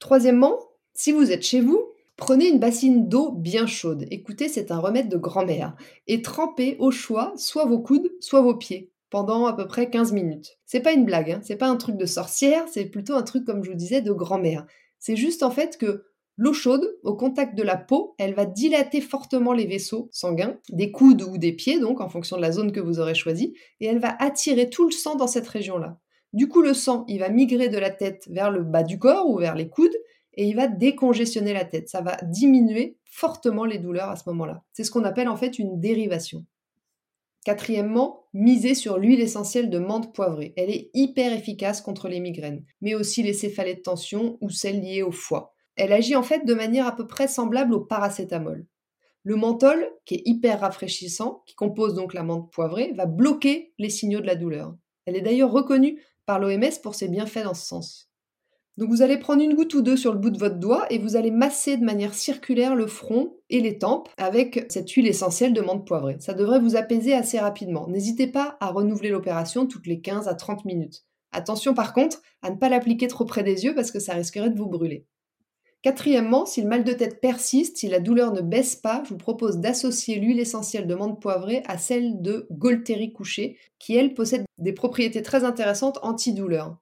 Troisièmement, 0.00 0.58
si 0.92 1.12
vous 1.12 1.30
êtes 1.30 1.44
chez 1.44 1.60
vous, 1.60 1.92
Prenez 2.18 2.48
une 2.48 2.58
bassine 2.58 3.08
d'eau 3.08 3.30
bien 3.30 3.68
chaude. 3.68 4.04
Écoutez, 4.10 4.48
c'est 4.48 4.72
un 4.72 4.80
remède 4.80 5.08
de 5.08 5.16
grand-mère. 5.16 5.76
Et 6.08 6.20
trempez 6.20 6.76
au 6.80 6.90
choix 6.90 7.32
soit 7.36 7.64
vos 7.64 7.78
coudes, 7.78 8.10
soit 8.20 8.40
vos 8.40 8.56
pieds 8.56 8.90
pendant 9.08 9.46
à 9.46 9.54
peu 9.54 9.68
près 9.68 9.88
15 9.88 10.12
minutes. 10.12 10.58
C'est 10.66 10.80
pas 10.80 10.92
une 10.92 11.04
blague, 11.04 11.30
hein. 11.30 11.40
c'est 11.42 11.56
pas 11.56 11.68
un 11.68 11.76
truc 11.76 11.96
de 11.96 12.06
sorcière, 12.06 12.64
c'est 12.68 12.86
plutôt 12.86 13.14
un 13.14 13.22
truc, 13.22 13.44
comme 13.44 13.62
je 13.62 13.70
vous 13.70 13.76
disais, 13.76 14.02
de 14.02 14.12
grand-mère. 14.12 14.66
C'est 14.98 15.14
juste 15.14 15.44
en 15.44 15.50
fait 15.52 15.78
que 15.78 16.04
l'eau 16.36 16.52
chaude, 16.52 16.98
au 17.04 17.14
contact 17.14 17.56
de 17.56 17.62
la 17.62 17.76
peau, 17.76 18.16
elle 18.18 18.34
va 18.34 18.44
dilater 18.46 19.00
fortement 19.00 19.52
les 19.52 19.66
vaisseaux 19.66 20.08
sanguins, 20.12 20.58
des 20.70 20.90
coudes 20.90 21.22
ou 21.22 21.38
des 21.38 21.52
pieds, 21.52 21.78
donc 21.78 22.00
en 22.00 22.08
fonction 22.08 22.36
de 22.36 22.42
la 22.42 22.52
zone 22.52 22.72
que 22.72 22.80
vous 22.80 22.98
aurez 22.98 23.14
choisie, 23.14 23.54
et 23.80 23.86
elle 23.86 24.00
va 24.00 24.14
attirer 24.18 24.68
tout 24.68 24.84
le 24.84 24.90
sang 24.90 25.14
dans 25.14 25.28
cette 25.28 25.48
région-là. 25.48 25.98
Du 26.32 26.48
coup, 26.48 26.62
le 26.62 26.74
sang, 26.74 27.04
il 27.08 27.20
va 27.20 27.30
migrer 27.30 27.68
de 27.68 27.78
la 27.78 27.90
tête 27.90 28.28
vers 28.28 28.50
le 28.50 28.62
bas 28.62 28.82
du 28.82 28.98
corps 28.98 29.30
ou 29.30 29.38
vers 29.38 29.54
les 29.54 29.70
coudes 29.70 29.96
et 30.38 30.44
il 30.44 30.54
va 30.54 30.68
décongestionner 30.68 31.52
la 31.52 31.64
tête. 31.64 31.88
Ça 31.88 32.00
va 32.00 32.16
diminuer 32.22 32.96
fortement 33.04 33.64
les 33.64 33.78
douleurs 33.78 34.08
à 34.08 34.16
ce 34.16 34.22
moment-là. 34.28 34.62
C'est 34.72 34.84
ce 34.84 34.92
qu'on 34.92 35.02
appelle 35.02 35.28
en 35.28 35.36
fait 35.36 35.58
une 35.58 35.80
dérivation. 35.80 36.46
Quatrièmement, 37.44 38.24
miser 38.32 38.74
sur 38.74 38.98
l'huile 38.98 39.20
essentielle 39.20 39.68
de 39.68 39.80
menthe 39.80 40.14
poivrée. 40.14 40.54
Elle 40.56 40.70
est 40.70 40.90
hyper 40.94 41.32
efficace 41.32 41.80
contre 41.80 42.08
les 42.08 42.20
migraines, 42.20 42.64
mais 42.80 42.94
aussi 42.94 43.24
les 43.24 43.32
céphalées 43.32 43.74
de 43.74 43.80
tension 43.80 44.38
ou 44.40 44.48
celles 44.48 44.80
liées 44.80 45.02
au 45.02 45.10
foie. 45.10 45.56
Elle 45.74 45.92
agit 45.92 46.14
en 46.14 46.22
fait 46.22 46.46
de 46.46 46.54
manière 46.54 46.86
à 46.86 46.94
peu 46.94 47.08
près 47.08 47.26
semblable 47.26 47.74
au 47.74 47.80
paracétamol. 47.80 48.64
Le 49.24 49.34
menthol, 49.34 49.90
qui 50.04 50.14
est 50.14 50.22
hyper 50.24 50.60
rafraîchissant, 50.60 51.42
qui 51.46 51.56
compose 51.56 51.94
donc 51.94 52.14
la 52.14 52.22
menthe 52.22 52.52
poivrée, 52.52 52.92
va 52.94 53.06
bloquer 53.06 53.72
les 53.78 53.90
signaux 53.90 54.20
de 54.20 54.26
la 54.26 54.36
douleur. 54.36 54.76
Elle 55.04 55.16
est 55.16 55.20
d'ailleurs 55.20 55.50
reconnue 55.50 56.00
par 56.26 56.38
l'OMS 56.38 56.80
pour 56.80 56.94
ses 56.94 57.08
bienfaits 57.08 57.42
dans 57.42 57.54
ce 57.54 57.66
sens. 57.66 58.08
Donc 58.78 58.90
vous 58.90 59.02
allez 59.02 59.16
prendre 59.16 59.42
une 59.42 59.56
goutte 59.56 59.74
ou 59.74 59.82
deux 59.82 59.96
sur 59.96 60.12
le 60.12 60.20
bout 60.20 60.30
de 60.30 60.38
votre 60.38 60.60
doigt 60.60 60.86
et 60.88 60.98
vous 60.98 61.16
allez 61.16 61.32
masser 61.32 61.76
de 61.76 61.84
manière 61.84 62.14
circulaire 62.14 62.76
le 62.76 62.86
front 62.86 63.34
et 63.50 63.60
les 63.60 63.76
tempes 63.76 64.08
avec 64.16 64.66
cette 64.68 64.88
huile 64.90 65.08
essentielle 65.08 65.52
de 65.52 65.60
menthe 65.60 65.84
poivrée. 65.84 66.14
Ça 66.20 66.32
devrait 66.32 66.60
vous 66.60 66.76
apaiser 66.76 67.12
assez 67.12 67.40
rapidement. 67.40 67.88
N'hésitez 67.88 68.28
pas 68.28 68.56
à 68.60 68.68
renouveler 68.68 69.10
l'opération 69.10 69.66
toutes 69.66 69.88
les 69.88 70.00
15 70.00 70.28
à 70.28 70.34
30 70.34 70.64
minutes. 70.64 71.04
Attention 71.32 71.74
par 71.74 71.92
contre 71.92 72.22
à 72.40 72.50
ne 72.50 72.54
pas 72.54 72.68
l'appliquer 72.68 73.08
trop 73.08 73.24
près 73.24 73.42
des 73.42 73.64
yeux 73.64 73.74
parce 73.74 73.90
que 73.90 73.98
ça 73.98 74.14
risquerait 74.14 74.50
de 74.50 74.56
vous 74.56 74.68
brûler. 74.68 75.06
Quatrièmement, 75.82 76.46
si 76.46 76.62
le 76.62 76.68
mal 76.68 76.84
de 76.84 76.92
tête 76.92 77.20
persiste, 77.20 77.78
si 77.78 77.88
la 77.88 77.98
douleur 77.98 78.32
ne 78.32 78.42
baisse 78.42 78.76
pas, 78.76 79.02
je 79.02 79.08
vous 79.08 79.18
propose 79.18 79.58
d'associer 79.58 80.20
l'huile 80.20 80.38
essentielle 80.38 80.86
de 80.86 80.94
menthe 80.94 81.20
poivrée 81.20 81.64
à 81.66 81.78
celle 81.78 82.22
de 82.22 82.46
Golteri 82.52 83.12
couché, 83.12 83.58
qui 83.80 83.96
elle 83.96 84.14
possède 84.14 84.44
des 84.58 84.72
propriétés 84.72 85.22
très 85.22 85.42
intéressantes 85.42 85.98
antidouleurs. 86.02 86.78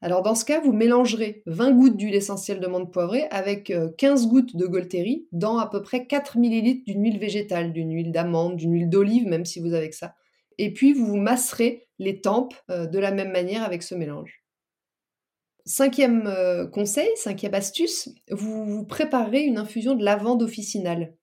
Alors 0.00 0.22
dans 0.22 0.34
ce 0.34 0.44
cas, 0.44 0.60
vous 0.60 0.72
mélangerez 0.72 1.42
20 1.46 1.72
gouttes 1.72 1.96
d'huile 1.96 2.14
essentielle 2.14 2.60
de 2.60 2.66
menthe 2.66 2.92
poivrée 2.92 3.24
avec 3.30 3.72
15 3.96 4.24
euh, 4.24 4.28
gouttes 4.28 4.56
de 4.56 4.66
Golteri 4.66 5.26
dans 5.32 5.58
à 5.58 5.66
peu 5.68 5.82
près 5.82 6.06
4 6.06 6.36
ml 6.36 6.84
d'une 6.84 7.02
huile 7.02 7.18
végétale, 7.18 7.72
d'une 7.72 7.92
huile 7.92 8.12
d'amande, 8.12 8.56
d'une 8.56 8.74
huile 8.74 8.90
d'olive, 8.90 9.26
même 9.26 9.46
si 9.46 9.60
vous 9.60 9.72
avez 9.72 9.88
que 9.88 9.96
ça. 9.96 10.14
Et 10.58 10.72
puis 10.72 10.92
vous 10.92 11.06
vous 11.06 11.16
masserez 11.16 11.88
les 11.98 12.20
tempes 12.20 12.54
euh, 12.70 12.86
de 12.86 12.98
la 12.98 13.12
même 13.12 13.32
manière 13.32 13.62
avec 13.62 13.82
ce 13.82 13.94
mélange. 13.94 14.44
Cinquième 15.64 16.26
euh, 16.26 16.66
conseil, 16.66 17.08
cinquième 17.16 17.54
astuce, 17.54 18.10
vous, 18.30 18.66
vous 18.66 18.84
préparerez 18.84 19.42
une 19.42 19.56
infusion 19.56 19.94
de 19.94 20.04
lavande 20.04 20.42
officinale. 20.42 21.14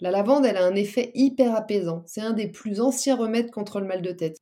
La 0.00 0.10
lavande, 0.10 0.46
elle 0.46 0.56
a 0.56 0.64
un 0.64 0.74
effet 0.74 1.12
hyper 1.14 1.54
apaisant. 1.54 2.02
C'est 2.06 2.22
un 2.22 2.32
des 2.32 2.48
plus 2.48 2.80
anciens 2.80 3.14
remèdes 3.14 3.50
contre 3.50 3.78
le 3.78 3.86
mal 3.86 4.00
de 4.00 4.12
tête. 4.12 4.38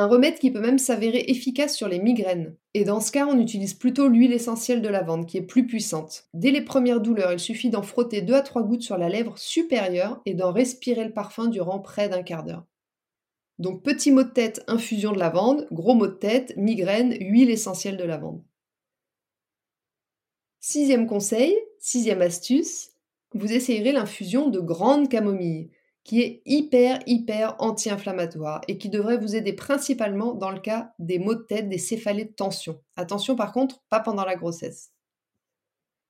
Un 0.00 0.06
remède 0.06 0.38
qui 0.38 0.50
peut 0.50 0.62
même 0.62 0.78
s'avérer 0.78 1.26
efficace 1.28 1.76
sur 1.76 1.86
les 1.86 1.98
migraines. 1.98 2.56
Et 2.72 2.84
dans 2.84 3.00
ce 3.00 3.12
cas, 3.12 3.26
on 3.26 3.38
utilise 3.38 3.74
plutôt 3.74 4.08
l'huile 4.08 4.32
essentielle 4.32 4.80
de 4.80 4.88
lavande 4.88 5.26
qui 5.26 5.36
est 5.36 5.42
plus 5.42 5.66
puissante. 5.66 6.24
Dès 6.32 6.52
les 6.52 6.62
premières 6.62 7.02
douleurs, 7.02 7.34
il 7.34 7.38
suffit 7.38 7.68
d'en 7.68 7.82
frotter 7.82 8.22
2 8.22 8.32
à 8.32 8.40
3 8.40 8.62
gouttes 8.62 8.80
sur 8.80 8.96
la 8.96 9.10
lèvre 9.10 9.36
supérieure 9.36 10.22
et 10.24 10.32
d'en 10.32 10.52
respirer 10.52 11.04
le 11.04 11.12
parfum 11.12 11.48
durant 11.48 11.80
près 11.80 12.08
d'un 12.08 12.22
quart 12.22 12.44
d'heure. 12.44 12.64
Donc 13.58 13.82
petit 13.82 14.10
mot 14.10 14.22
de 14.22 14.30
tête, 14.30 14.64
infusion 14.68 15.12
de 15.12 15.18
lavande, 15.18 15.68
gros 15.70 15.94
mot 15.94 16.06
de 16.06 16.14
tête, 16.14 16.56
migraine, 16.56 17.14
huile 17.20 17.50
essentielle 17.50 17.98
de 17.98 18.04
lavande. 18.04 18.42
Sixième 20.60 21.06
conseil, 21.06 21.54
sixième 21.78 22.22
astuce, 22.22 22.92
vous 23.34 23.52
essayerez 23.52 23.92
l'infusion 23.92 24.48
de 24.48 24.60
grande 24.60 25.10
camomille 25.10 25.68
qui 26.04 26.22
est 26.22 26.42
hyper, 26.46 26.98
hyper 27.06 27.56
anti-inflammatoire 27.58 28.62
et 28.68 28.78
qui 28.78 28.88
devrait 28.88 29.18
vous 29.18 29.36
aider 29.36 29.52
principalement 29.52 30.34
dans 30.34 30.50
le 30.50 30.60
cas 30.60 30.92
des 30.98 31.18
maux 31.18 31.34
de 31.34 31.42
tête, 31.42 31.68
des 31.68 31.78
céphalées 31.78 32.24
de 32.24 32.32
tension. 32.32 32.80
Attention 32.96 33.36
par 33.36 33.52
contre, 33.52 33.82
pas 33.88 34.00
pendant 34.00 34.24
la 34.24 34.36
grossesse. 34.36 34.92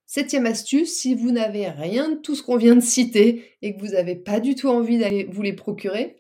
Septième 0.06 0.46
astuce, 0.46 0.92
si 0.92 1.14
vous 1.14 1.30
n'avez 1.30 1.68
rien 1.68 2.10
de 2.10 2.16
tout 2.16 2.34
ce 2.34 2.42
qu'on 2.42 2.56
vient 2.56 2.74
de 2.74 2.80
citer 2.80 3.44
et 3.62 3.74
que 3.74 3.80
vous 3.80 3.92
n'avez 3.92 4.16
pas 4.16 4.40
du 4.40 4.56
tout 4.56 4.68
envie 4.68 4.98
d'aller 4.98 5.24
vous 5.30 5.42
les 5.42 5.52
procurer, 5.52 6.16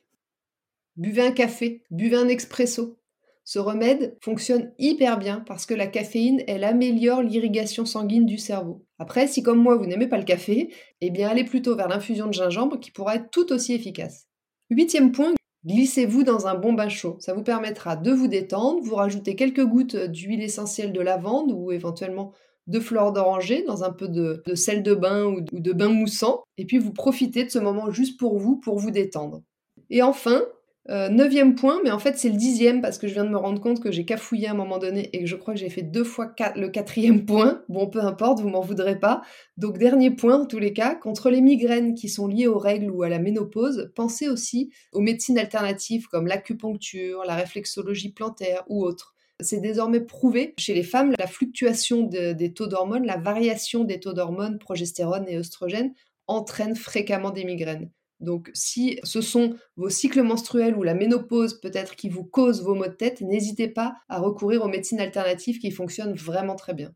buvez 0.96 1.22
un 1.22 1.32
café, 1.32 1.82
buvez 1.90 2.16
un 2.16 2.28
expresso. 2.28 2.98
Ce 3.44 3.58
remède 3.58 4.16
fonctionne 4.20 4.72
hyper 4.78 5.18
bien 5.18 5.40
parce 5.40 5.66
que 5.66 5.74
la 5.74 5.88
caféine, 5.88 6.44
elle 6.46 6.62
améliore 6.62 7.22
l'irrigation 7.22 7.84
sanguine 7.84 8.26
du 8.26 8.38
cerveau. 8.38 8.86
Après, 9.00 9.26
si 9.26 9.42
comme 9.42 9.62
moi 9.62 9.76
vous 9.76 9.86
n'aimez 9.86 10.08
pas 10.08 10.18
le 10.18 10.24
café, 10.24 10.74
eh 11.00 11.10
bien 11.10 11.30
allez 11.30 11.44
plutôt 11.44 11.74
vers 11.74 11.88
l'infusion 11.88 12.26
de 12.26 12.34
gingembre 12.34 12.78
qui 12.78 12.90
pourra 12.90 13.16
être 13.16 13.30
tout 13.30 13.50
aussi 13.50 13.72
efficace. 13.72 14.26
Huitième 14.68 15.10
point, 15.10 15.32
glissez-vous 15.64 16.22
dans 16.22 16.46
un 16.46 16.54
bon 16.54 16.74
bain 16.74 16.90
chaud. 16.90 17.16
Ça 17.18 17.32
vous 17.32 17.42
permettra 17.42 17.96
de 17.96 18.12
vous 18.12 18.28
détendre, 18.28 18.82
vous 18.82 18.94
rajoutez 18.94 19.36
quelques 19.36 19.64
gouttes 19.64 19.96
d'huile 19.96 20.42
essentielle 20.42 20.92
de 20.92 21.00
lavande 21.00 21.50
ou 21.50 21.72
éventuellement 21.72 22.32
de 22.66 22.78
fleurs 22.78 23.12
d'oranger 23.12 23.62
dans 23.62 23.84
un 23.84 23.90
peu 23.90 24.06
de, 24.06 24.42
sel 24.54 24.82
de 24.82 24.94
bain 24.94 25.24
ou 25.24 25.40
de 25.40 25.72
bain 25.72 25.88
moussant, 25.88 26.42
et 26.58 26.66
puis 26.66 26.76
vous 26.76 26.92
profitez 26.92 27.44
de 27.44 27.50
ce 27.50 27.58
moment 27.58 27.90
juste 27.90 28.20
pour 28.20 28.38
vous, 28.38 28.56
pour 28.56 28.78
vous 28.78 28.90
détendre. 28.90 29.40
Et 29.88 30.02
enfin, 30.02 30.42
euh, 30.88 31.10
neuvième 31.10 31.56
point, 31.56 31.78
mais 31.84 31.90
en 31.90 31.98
fait 31.98 32.16
c'est 32.16 32.30
le 32.30 32.36
dixième 32.36 32.80
parce 32.80 32.96
que 32.96 33.06
je 33.06 33.12
viens 33.12 33.24
de 33.24 33.30
me 33.30 33.36
rendre 33.36 33.60
compte 33.60 33.82
que 33.82 33.92
j'ai 33.92 34.06
cafouillé 34.06 34.48
à 34.48 34.52
un 34.52 34.54
moment 34.54 34.78
donné 34.78 35.10
et 35.12 35.20
que 35.20 35.26
je 35.26 35.36
crois 35.36 35.52
que 35.52 35.60
j'ai 35.60 35.68
fait 35.68 35.82
deux 35.82 36.04
fois 36.04 36.32
le 36.56 36.68
quatrième 36.68 37.24
point. 37.26 37.62
Bon, 37.68 37.86
peu 37.86 38.00
importe, 38.00 38.40
vous 38.40 38.48
m'en 38.48 38.62
voudrez 38.62 38.98
pas. 38.98 39.20
Donc 39.58 39.76
dernier 39.76 40.10
point 40.10 40.40
en 40.40 40.46
tous 40.46 40.58
les 40.58 40.72
cas, 40.72 40.94
contre 40.94 41.28
les 41.28 41.42
migraines 41.42 41.94
qui 41.94 42.08
sont 42.08 42.26
liées 42.26 42.46
aux 42.46 42.58
règles 42.58 42.90
ou 42.90 43.02
à 43.02 43.10
la 43.10 43.18
ménopause, 43.18 43.92
pensez 43.94 44.28
aussi 44.28 44.72
aux 44.92 45.00
médecines 45.00 45.38
alternatives 45.38 46.08
comme 46.08 46.26
l'acupuncture, 46.26 47.24
la 47.26 47.34
réflexologie 47.34 48.12
plantaire 48.12 48.64
ou 48.68 48.82
autres. 48.82 49.14
C'est 49.40 49.60
désormais 49.60 50.00
prouvé 50.00 50.54
chez 50.58 50.74
les 50.74 50.82
femmes, 50.82 51.14
la 51.18 51.26
fluctuation 51.26 52.02
des 52.02 52.52
taux 52.52 52.66
d'hormones, 52.66 53.06
la 53.06 53.16
variation 53.16 53.84
des 53.84 54.00
taux 54.00 54.12
d'hormones, 54.12 54.58
progestérone 54.58 55.26
et 55.28 55.38
oestrogène 55.38 55.92
entraîne 56.26 56.76
fréquemment 56.76 57.30
des 57.30 57.44
migraines. 57.44 57.90
Donc 58.20 58.50
si 58.54 59.00
ce 59.02 59.20
sont 59.20 59.54
vos 59.76 59.88
cycles 59.88 60.22
menstruels 60.22 60.76
ou 60.76 60.82
la 60.82 60.94
ménopause 60.94 61.60
peut-être 61.60 61.96
qui 61.96 62.08
vous 62.08 62.24
causent 62.24 62.62
vos 62.62 62.74
maux 62.74 62.86
de 62.86 62.92
tête, 62.92 63.20
n'hésitez 63.22 63.68
pas 63.68 63.94
à 64.08 64.20
recourir 64.20 64.62
aux 64.62 64.68
médecines 64.68 65.00
alternatives 65.00 65.58
qui 65.58 65.70
fonctionnent 65.70 66.14
vraiment 66.14 66.56
très 66.56 66.74
bien. 66.74 66.92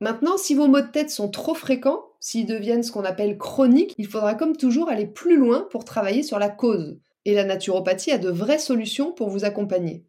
Maintenant, 0.00 0.36
si 0.36 0.54
vos 0.54 0.68
maux 0.68 0.80
de 0.80 0.90
tête 0.90 1.10
sont 1.10 1.28
trop 1.28 1.54
fréquents, 1.54 2.04
s'ils 2.20 2.46
deviennent 2.46 2.84
ce 2.84 2.92
qu'on 2.92 3.04
appelle 3.04 3.36
chroniques, 3.36 3.94
il 3.98 4.06
faudra 4.06 4.34
comme 4.34 4.56
toujours 4.56 4.88
aller 4.88 5.06
plus 5.06 5.36
loin 5.36 5.66
pour 5.70 5.84
travailler 5.84 6.22
sur 6.22 6.38
la 6.38 6.48
cause. 6.48 6.98
Et 7.24 7.34
la 7.34 7.44
naturopathie 7.44 8.12
a 8.12 8.18
de 8.18 8.30
vraies 8.30 8.60
solutions 8.60 9.12
pour 9.12 9.28
vous 9.28 9.44
accompagner. 9.44 10.04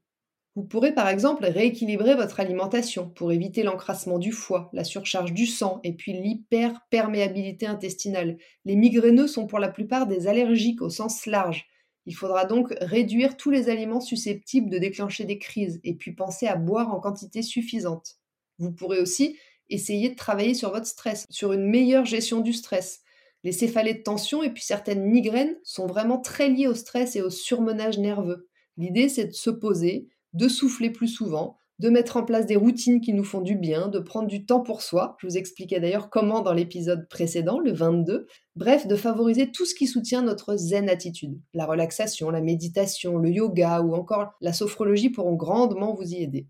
Vous 0.55 0.63
pourrez 0.63 0.93
par 0.93 1.07
exemple 1.07 1.45
rééquilibrer 1.45 2.15
votre 2.15 2.39
alimentation 2.39 3.09
pour 3.09 3.31
éviter 3.31 3.63
l'encrassement 3.63 4.17
du 4.17 4.31
foie, 4.31 4.69
la 4.73 4.83
surcharge 4.83 5.33
du 5.33 5.45
sang 5.45 5.79
et 5.83 5.93
puis 5.93 6.13
l'hyperperméabilité 6.13 7.67
intestinale. 7.67 8.37
Les 8.65 8.75
migraineux 8.75 9.27
sont 9.27 9.47
pour 9.47 9.59
la 9.59 9.69
plupart 9.69 10.07
des 10.07 10.27
allergiques 10.27 10.81
au 10.81 10.89
sens 10.89 11.25
large. 11.25 11.67
Il 12.05 12.15
faudra 12.15 12.45
donc 12.45 12.73
réduire 12.81 13.37
tous 13.37 13.51
les 13.51 13.69
aliments 13.69 14.01
susceptibles 14.01 14.69
de 14.69 14.79
déclencher 14.79 15.25
des 15.25 15.37
crises 15.37 15.79
et 15.83 15.93
puis 15.93 16.13
penser 16.13 16.47
à 16.47 16.55
boire 16.55 16.91
en 16.93 16.99
quantité 16.99 17.43
suffisante. 17.43 18.15
Vous 18.57 18.71
pourrez 18.71 18.99
aussi 18.99 19.37
essayer 19.69 20.09
de 20.09 20.15
travailler 20.15 20.55
sur 20.55 20.71
votre 20.71 20.87
stress, 20.87 21.25
sur 21.29 21.53
une 21.53 21.69
meilleure 21.69 22.05
gestion 22.05 22.41
du 22.41 22.53
stress. 22.53 23.01
Les 23.43 23.51
céphalées 23.51 23.93
de 23.93 24.03
tension 24.03 24.43
et 24.43 24.49
puis 24.49 24.63
certaines 24.63 25.03
migraines 25.03 25.55
sont 25.63 25.85
vraiment 25.85 26.19
très 26.19 26.49
liées 26.49 26.67
au 26.67 26.73
stress 26.73 27.15
et 27.15 27.21
au 27.21 27.29
surmenage 27.29 27.99
nerveux. 27.99 28.49
L'idée, 28.77 29.07
c'est 29.07 29.25
de 29.25 29.33
se 29.33 29.49
poser, 29.49 30.07
de 30.33 30.47
souffler 30.47 30.89
plus 30.89 31.07
souvent, 31.07 31.57
de 31.79 31.89
mettre 31.89 32.17
en 32.17 32.23
place 32.23 32.45
des 32.45 32.57
routines 32.57 32.99
qui 32.99 33.13
nous 33.13 33.23
font 33.23 33.39
du 33.39 33.55
bien, 33.55 33.87
de 33.87 33.99
prendre 33.99 34.27
du 34.27 34.45
temps 34.45 34.59
pour 34.59 34.81
soi. 34.81 35.15
Je 35.19 35.27
vous 35.27 35.37
expliquais 35.37 35.79
d'ailleurs 35.79 36.09
comment 36.09 36.41
dans 36.41 36.53
l'épisode 36.53 37.07
précédent, 37.07 37.59
le 37.59 37.71
22. 37.71 38.27
Bref, 38.55 38.85
de 38.85 38.95
favoriser 38.95 39.49
tout 39.49 39.65
ce 39.65 39.73
qui 39.73 39.87
soutient 39.87 40.21
notre 40.21 40.57
zen 40.57 40.89
attitude. 40.89 41.39
La 41.53 41.65
relaxation, 41.65 42.29
la 42.29 42.41
méditation, 42.41 43.17
le 43.17 43.29
yoga 43.29 43.81
ou 43.81 43.93
encore 43.93 44.33
la 44.41 44.51
sophrologie 44.51 45.09
pourront 45.09 45.35
grandement 45.35 45.95
vous 45.95 46.13
y 46.13 46.21
aider. 46.21 46.47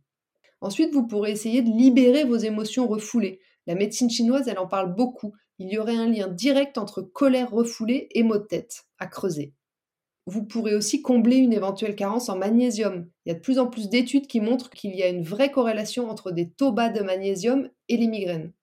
Ensuite, 0.62 0.94
vous 0.94 1.06
pourrez 1.06 1.32
essayer 1.32 1.62
de 1.62 1.70
libérer 1.70 2.24
vos 2.24 2.38
émotions 2.38 2.88
refoulées. 2.88 3.40
La 3.68 3.76
médecine 3.76 4.10
chinoise, 4.10 4.48
elle 4.48 4.60
en 4.60 4.68
parle 4.68 4.96
beaucoup. 4.96 5.34
Il 5.60 5.70
y 5.72 5.78
aurait 5.78 5.96
un 5.96 6.08
lien 6.08 6.28
direct 6.28 6.78
entre 6.78 7.02
colère 7.02 7.52
refoulée 7.52 8.08
et 8.12 8.24
maux 8.24 8.40
de 8.40 8.46
tête, 8.46 8.86
à 8.98 9.06
creuser 9.06 9.54
vous 10.30 10.44
pourrez 10.44 10.76
aussi 10.76 11.02
combler 11.02 11.38
une 11.38 11.54
éventuelle 11.54 11.96
carence 11.96 12.30
en 12.30 12.38
magnésium. 12.38 13.08
Il 13.26 13.30
y 13.30 13.32
a 13.32 13.36
de 13.36 13.42
plus 13.42 13.60
en 13.60 13.68
plus 13.68 13.90
d'études 13.90 14.28
qui 14.28 14.42
montrent 14.42 14.70
qu'il 14.70 14.96
y 14.96 15.04
a 15.04 15.10
une 15.10 15.24
vraie 15.24 15.52
corrélation 15.52 16.10
entre 16.10 16.32
des 16.32 16.50
taux 16.50 16.72
bas 16.72 16.90
de 16.90 17.02
magnésium 17.02 17.70
et 17.88 17.98
les 17.98 18.08
migraines. 18.08 18.54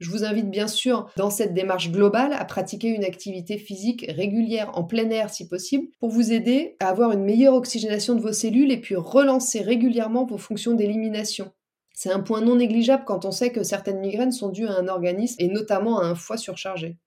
Je 0.00 0.10
vous 0.10 0.24
invite 0.24 0.50
bien 0.50 0.66
sûr 0.66 1.08
dans 1.16 1.30
cette 1.30 1.54
démarche 1.54 1.90
globale 1.90 2.34
à 2.34 2.44
pratiquer 2.44 2.88
une 2.88 3.04
activité 3.04 3.58
physique 3.58 4.04
régulière 4.08 4.70
en 4.76 4.84
plein 4.84 5.08
air 5.08 5.30
si 5.30 5.48
possible 5.48 5.88
pour 5.98 6.10
vous 6.10 6.32
aider 6.32 6.76
à 6.80 6.88
avoir 6.88 7.12
une 7.12 7.24
meilleure 7.24 7.54
oxygénation 7.54 8.14
de 8.14 8.20
vos 8.20 8.32
cellules 8.32 8.72
et 8.72 8.80
puis 8.80 8.96
relancer 8.96 9.62
régulièrement 9.62 10.26
vos 10.26 10.36
fonctions 10.36 10.74
d'élimination. 10.74 11.52
C'est 11.94 12.10
un 12.10 12.20
point 12.20 12.40
non 12.40 12.56
négligeable 12.56 13.04
quand 13.06 13.24
on 13.24 13.30
sait 13.30 13.52
que 13.52 13.62
certaines 13.62 14.00
migraines 14.00 14.32
sont 14.32 14.48
dues 14.48 14.66
à 14.66 14.76
un 14.76 14.88
organisme 14.88 15.36
et 15.38 15.48
notamment 15.48 16.00
à 16.00 16.06
un 16.06 16.16
foie 16.16 16.36
surchargé. 16.36 16.98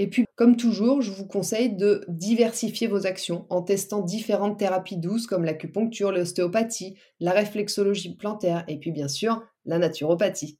Et 0.00 0.06
puis, 0.06 0.26
comme 0.36 0.56
toujours, 0.56 1.02
je 1.02 1.10
vous 1.10 1.26
conseille 1.26 1.74
de 1.74 2.04
diversifier 2.06 2.86
vos 2.86 3.04
actions 3.04 3.46
en 3.50 3.62
testant 3.62 4.00
différentes 4.00 4.56
thérapies 4.56 4.96
douces 4.96 5.26
comme 5.26 5.44
l'acupuncture, 5.44 6.12
l'ostéopathie, 6.12 6.94
la 7.18 7.32
réflexologie 7.32 8.14
plantaire 8.14 8.64
et 8.68 8.78
puis 8.78 8.92
bien 8.92 9.08
sûr 9.08 9.42
la 9.64 9.80
naturopathie. 9.80 10.56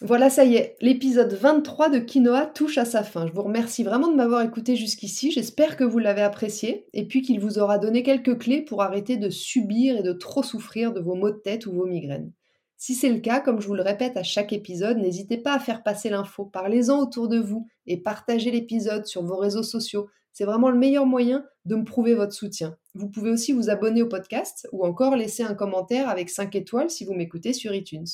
Voilà, 0.00 0.30
ça 0.30 0.44
y 0.44 0.56
est, 0.56 0.76
l'épisode 0.80 1.32
23 1.32 1.90
de 1.90 2.00
Quinoa 2.00 2.44
touche 2.44 2.76
à 2.76 2.84
sa 2.84 3.04
fin. 3.04 3.24
Je 3.28 3.32
vous 3.32 3.44
remercie 3.44 3.84
vraiment 3.84 4.08
de 4.08 4.16
m'avoir 4.16 4.42
écouté 4.42 4.74
jusqu'ici. 4.74 5.30
J'espère 5.30 5.76
que 5.76 5.84
vous 5.84 6.00
l'avez 6.00 6.22
apprécié 6.22 6.88
et 6.92 7.06
puis 7.06 7.22
qu'il 7.22 7.38
vous 7.38 7.60
aura 7.60 7.78
donné 7.78 8.02
quelques 8.02 8.36
clés 8.36 8.62
pour 8.62 8.82
arrêter 8.82 9.16
de 9.16 9.30
subir 9.30 9.96
et 9.96 10.02
de 10.02 10.12
trop 10.12 10.42
souffrir 10.42 10.92
de 10.92 10.98
vos 11.00 11.14
maux 11.14 11.30
de 11.30 11.38
tête 11.38 11.66
ou 11.66 11.72
vos 11.72 11.86
migraines. 11.86 12.32
Si 12.78 12.94
c'est 12.94 13.08
le 13.08 13.20
cas, 13.20 13.40
comme 13.40 13.60
je 13.60 13.66
vous 13.66 13.74
le 13.74 13.82
répète 13.82 14.16
à 14.16 14.22
chaque 14.22 14.52
épisode, 14.52 14.98
n'hésitez 14.98 15.38
pas 15.38 15.54
à 15.54 15.58
faire 15.58 15.82
passer 15.82 16.10
l'info, 16.10 16.44
parlez-en 16.44 17.00
autour 17.00 17.28
de 17.28 17.38
vous 17.38 17.66
et 17.86 17.96
partagez 17.96 18.50
l'épisode 18.50 19.06
sur 19.06 19.24
vos 19.24 19.36
réseaux 19.36 19.62
sociaux. 19.62 20.08
C'est 20.32 20.44
vraiment 20.44 20.68
le 20.68 20.78
meilleur 20.78 21.06
moyen 21.06 21.46
de 21.64 21.76
me 21.76 21.84
prouver 21.84 22.14
votre 22.14 22.34
soutien. 22.34 22.76
Vous 22.94 23.08
pouvez 23.08 23.30
aussi 23.30 23.52
vous 23.52 23.70
abonner 23.70 24.02
au 24.02 24.08
podcast 24.08 24.68
ou 24.72 24.84
encore 24.84 25.16
laisser 25.16 25.42
un 25.42 25.54
commentaire 25.54 26.10
avec 26.10 26.28
5 26.28 26.54
étoiles 26.54 26.90
si 26.90 27.06
vous 27.06 27.14
m'écoutez 27.14 27.54
sur 27.54 27.74
iTunes. 27.74 28.06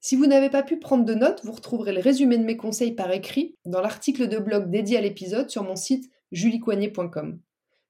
Si 0.00 0.16
vous 0.16 0.26
n'avez 0.26 0.50
pas 0.50 0.64
pu 0.64 0.78
prendre 0.78 1.04
de 1.04 1.14
notes, 1.14 1.42
vous 1.44 1.52
retrouverez 1.52 1.92
le 1.92 2.00
résumé 2.00 2.36
de 2.36 2.44
mes 2.44 2.56
conseils 2.56 2.92
par 2.92 3.10
écrit 3.12 3.56
dans 3.64 3.80
l'article 3.80 4.28
de 4.28 4.38
blog 4.38 4.70
dédié 4.70 4.98
à 4.98 5.00
l'épisode 5.00 5.48
sur 5.48 5.62
mon 5.62 5.76
site 5.76 6.10
juliecoignet.com. 6.32 7.40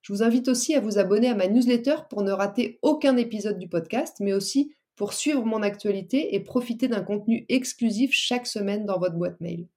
Je 0.02 0.12
vous 0.12 0.22
invite 0.22 0.48
aussi 0.48 0.74
à 0.74 0.80
vous 0.80 0.98
abonner 0.98 1.28
à 1.28 1.34
ma 1.34 1.48
newsletter 1.48 1.96
pour 2.10 2.22
ne 2.22 2.30
rater 2.30 2.78
aucun 2.82 3.16
épisode 3.16 3.58
du 3.58 3.68
podcast, 3.68 4.18
mais 4.20 4.34
aussi 4.34 4.74
pour 4.96 5.12
suivre 5.12 5.44
mon 5.44 5.62
actualité 5.62 6.34
et 6.34 6.40
profiter 6.40 6.88
d'un 6.88 7.02
contenu 7.02 7.46
exclusif 7.48 8.12
chaque 8.12 8.46
semaine 8.46 8.86
dans 8.86 8.98
votre 8.98 9.16
boîte 9.16 9.40
mail. 9.40 9.68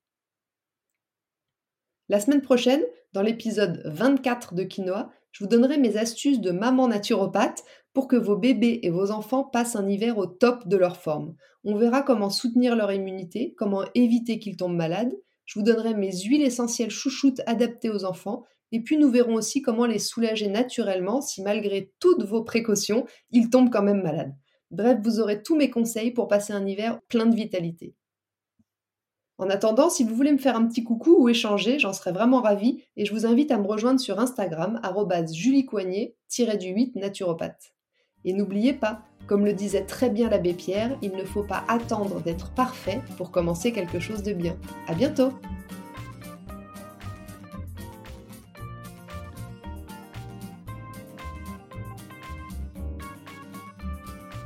La 2.09 2.19
semaine 2.19 2.41
prochaine, 2.41 2.83
dans 3.13 3.21
l'épisode 3.21 3.81
24 3.86 4.53
de 4.53 4.63
Quinoa, 4.63 5.12
je 5.31 5.43
vous 5.43 5.50
donnerai 5.50 5.77
mes 5.77 5.97
astuces 5.97 6.39
de 6.39 6.51
maman 6.51 6.88
naturopathe 6.88 7.63
pour 7.93 8.07
que 8.07 8.15
vos 8.15 8.38
bébés 8.38 8.79
et 8.83 8.89
vos 8.89 9.12
enfants 9.12 9.43
passent 9.43 9.75
un 9.75 9.89
hiver 9.89 10.17
au 10.17 10.25
top 10.25 10.67
de 10.67 10.77
leur 10.77 10.97
forme. 10.97 11.36
On 11.63 11.75
verra 11.75 12.01
comment 12.01 12.29
soutenir 12.29 12.75
leur 12.75 12.91
immunité, 12.91 13.53
comment 13.57 13.83
éviter 13.93 14.39
qu'ils 14.39 14.55
tombent 14.55 14.75
malades. 14.75 15.13
Je 15.45 15.59
vous 15.59 15.65
donnerai 15.65 15.95
mes 15.95 16.15
huiles 16.15 16.43
essentielles 16.43 16.91
chouchoutes 16.91 17.41
adaptées 17.45 17.89
aux 17.89 18.05
enfants. 18.05 18.43
Et 18.71 18.81
puis 18.81 18.97
nous 18.97 19.09
verrons 19.09 19.36
aussi 19.36 19.62
comment 19.62 19.86
les 19.86 20.00
soulager 20.00 20.47
naturellement 20.47 21.21
si 21.21 21.41
malgré 21.41 21.91
toutes 22.00 22.24
vos 22.24 22.43
précautions, 22.43 23.05
ils 23.31 23.50
tombent 23.50 23.69
quand 23.69 23.83
même 23.83 24.01
malades. 24.01 24.33
Bref, 24.71 25.00
vous 25.01 25.19
aurez 25.19 25.43
tous 25.43 25.55
mes 25.55 25.69
conseils 25.69 26.12
pour 26.12 26.27
passer 26.27 26.53
un 26.53 26.65
hiver 26.65 27.00
plein 27.07 27.25
de 27.25 27.36
vitalité. 27.36 27.95
En 29.39 29.50
attendant, 29.50 29.89
si 29.89 30.03
vous 30.03 30.15
voulez 30.15 30.31
me 30.31 30.39
faire 30.39 30.55
un 30.55 30.65
petit 30.65 30.83
coucou 30.83 31.15
ou 31.19 31.29
échanger, 31.29 31.77
j'en 31.77 31.93
serais 31.93 32.12
vraiment 32.12 32.41
ravie 32.41 32.83
et 32.95 33.05
je 33.05 33.13
vous 33.13 33.27
invite 33.27 33.51
à 33.51 33.57
me 33.59 33.67
rejoindre 33.67 34.00
sur 34.00 34.19
Instagram, 34.19 34.81
juliecoignet-du-8 35.31 37.00
naturopathe. 37.00 37.74
Et 38.25 38.33
n'oubliez 38.33 38.74
pas, 38.74 39.03
comme 39.27 39.45
le 39.45 39.53
disait 39.53 39.86
très 39.86 40.09
bien 40.09 40.29
l'abbé 40.29 40.53
Pierre, 40.53 40.97
il 41.03 41.12
ne 41.12 41.24
faut 41.24 41.43
pas 41.43 41.63
attendre 41.67 42.19
d'être 42.21 42.51
parfait 42.55 43.01
pour 43.15 43.29
commencer 43.29 43.71
quelque 43.71 44.00
chose 44.00 44.24
de 44.24 44.33
bien. 44.33 44.57
À 44.88 44.95
bientôt! 44.95 45.31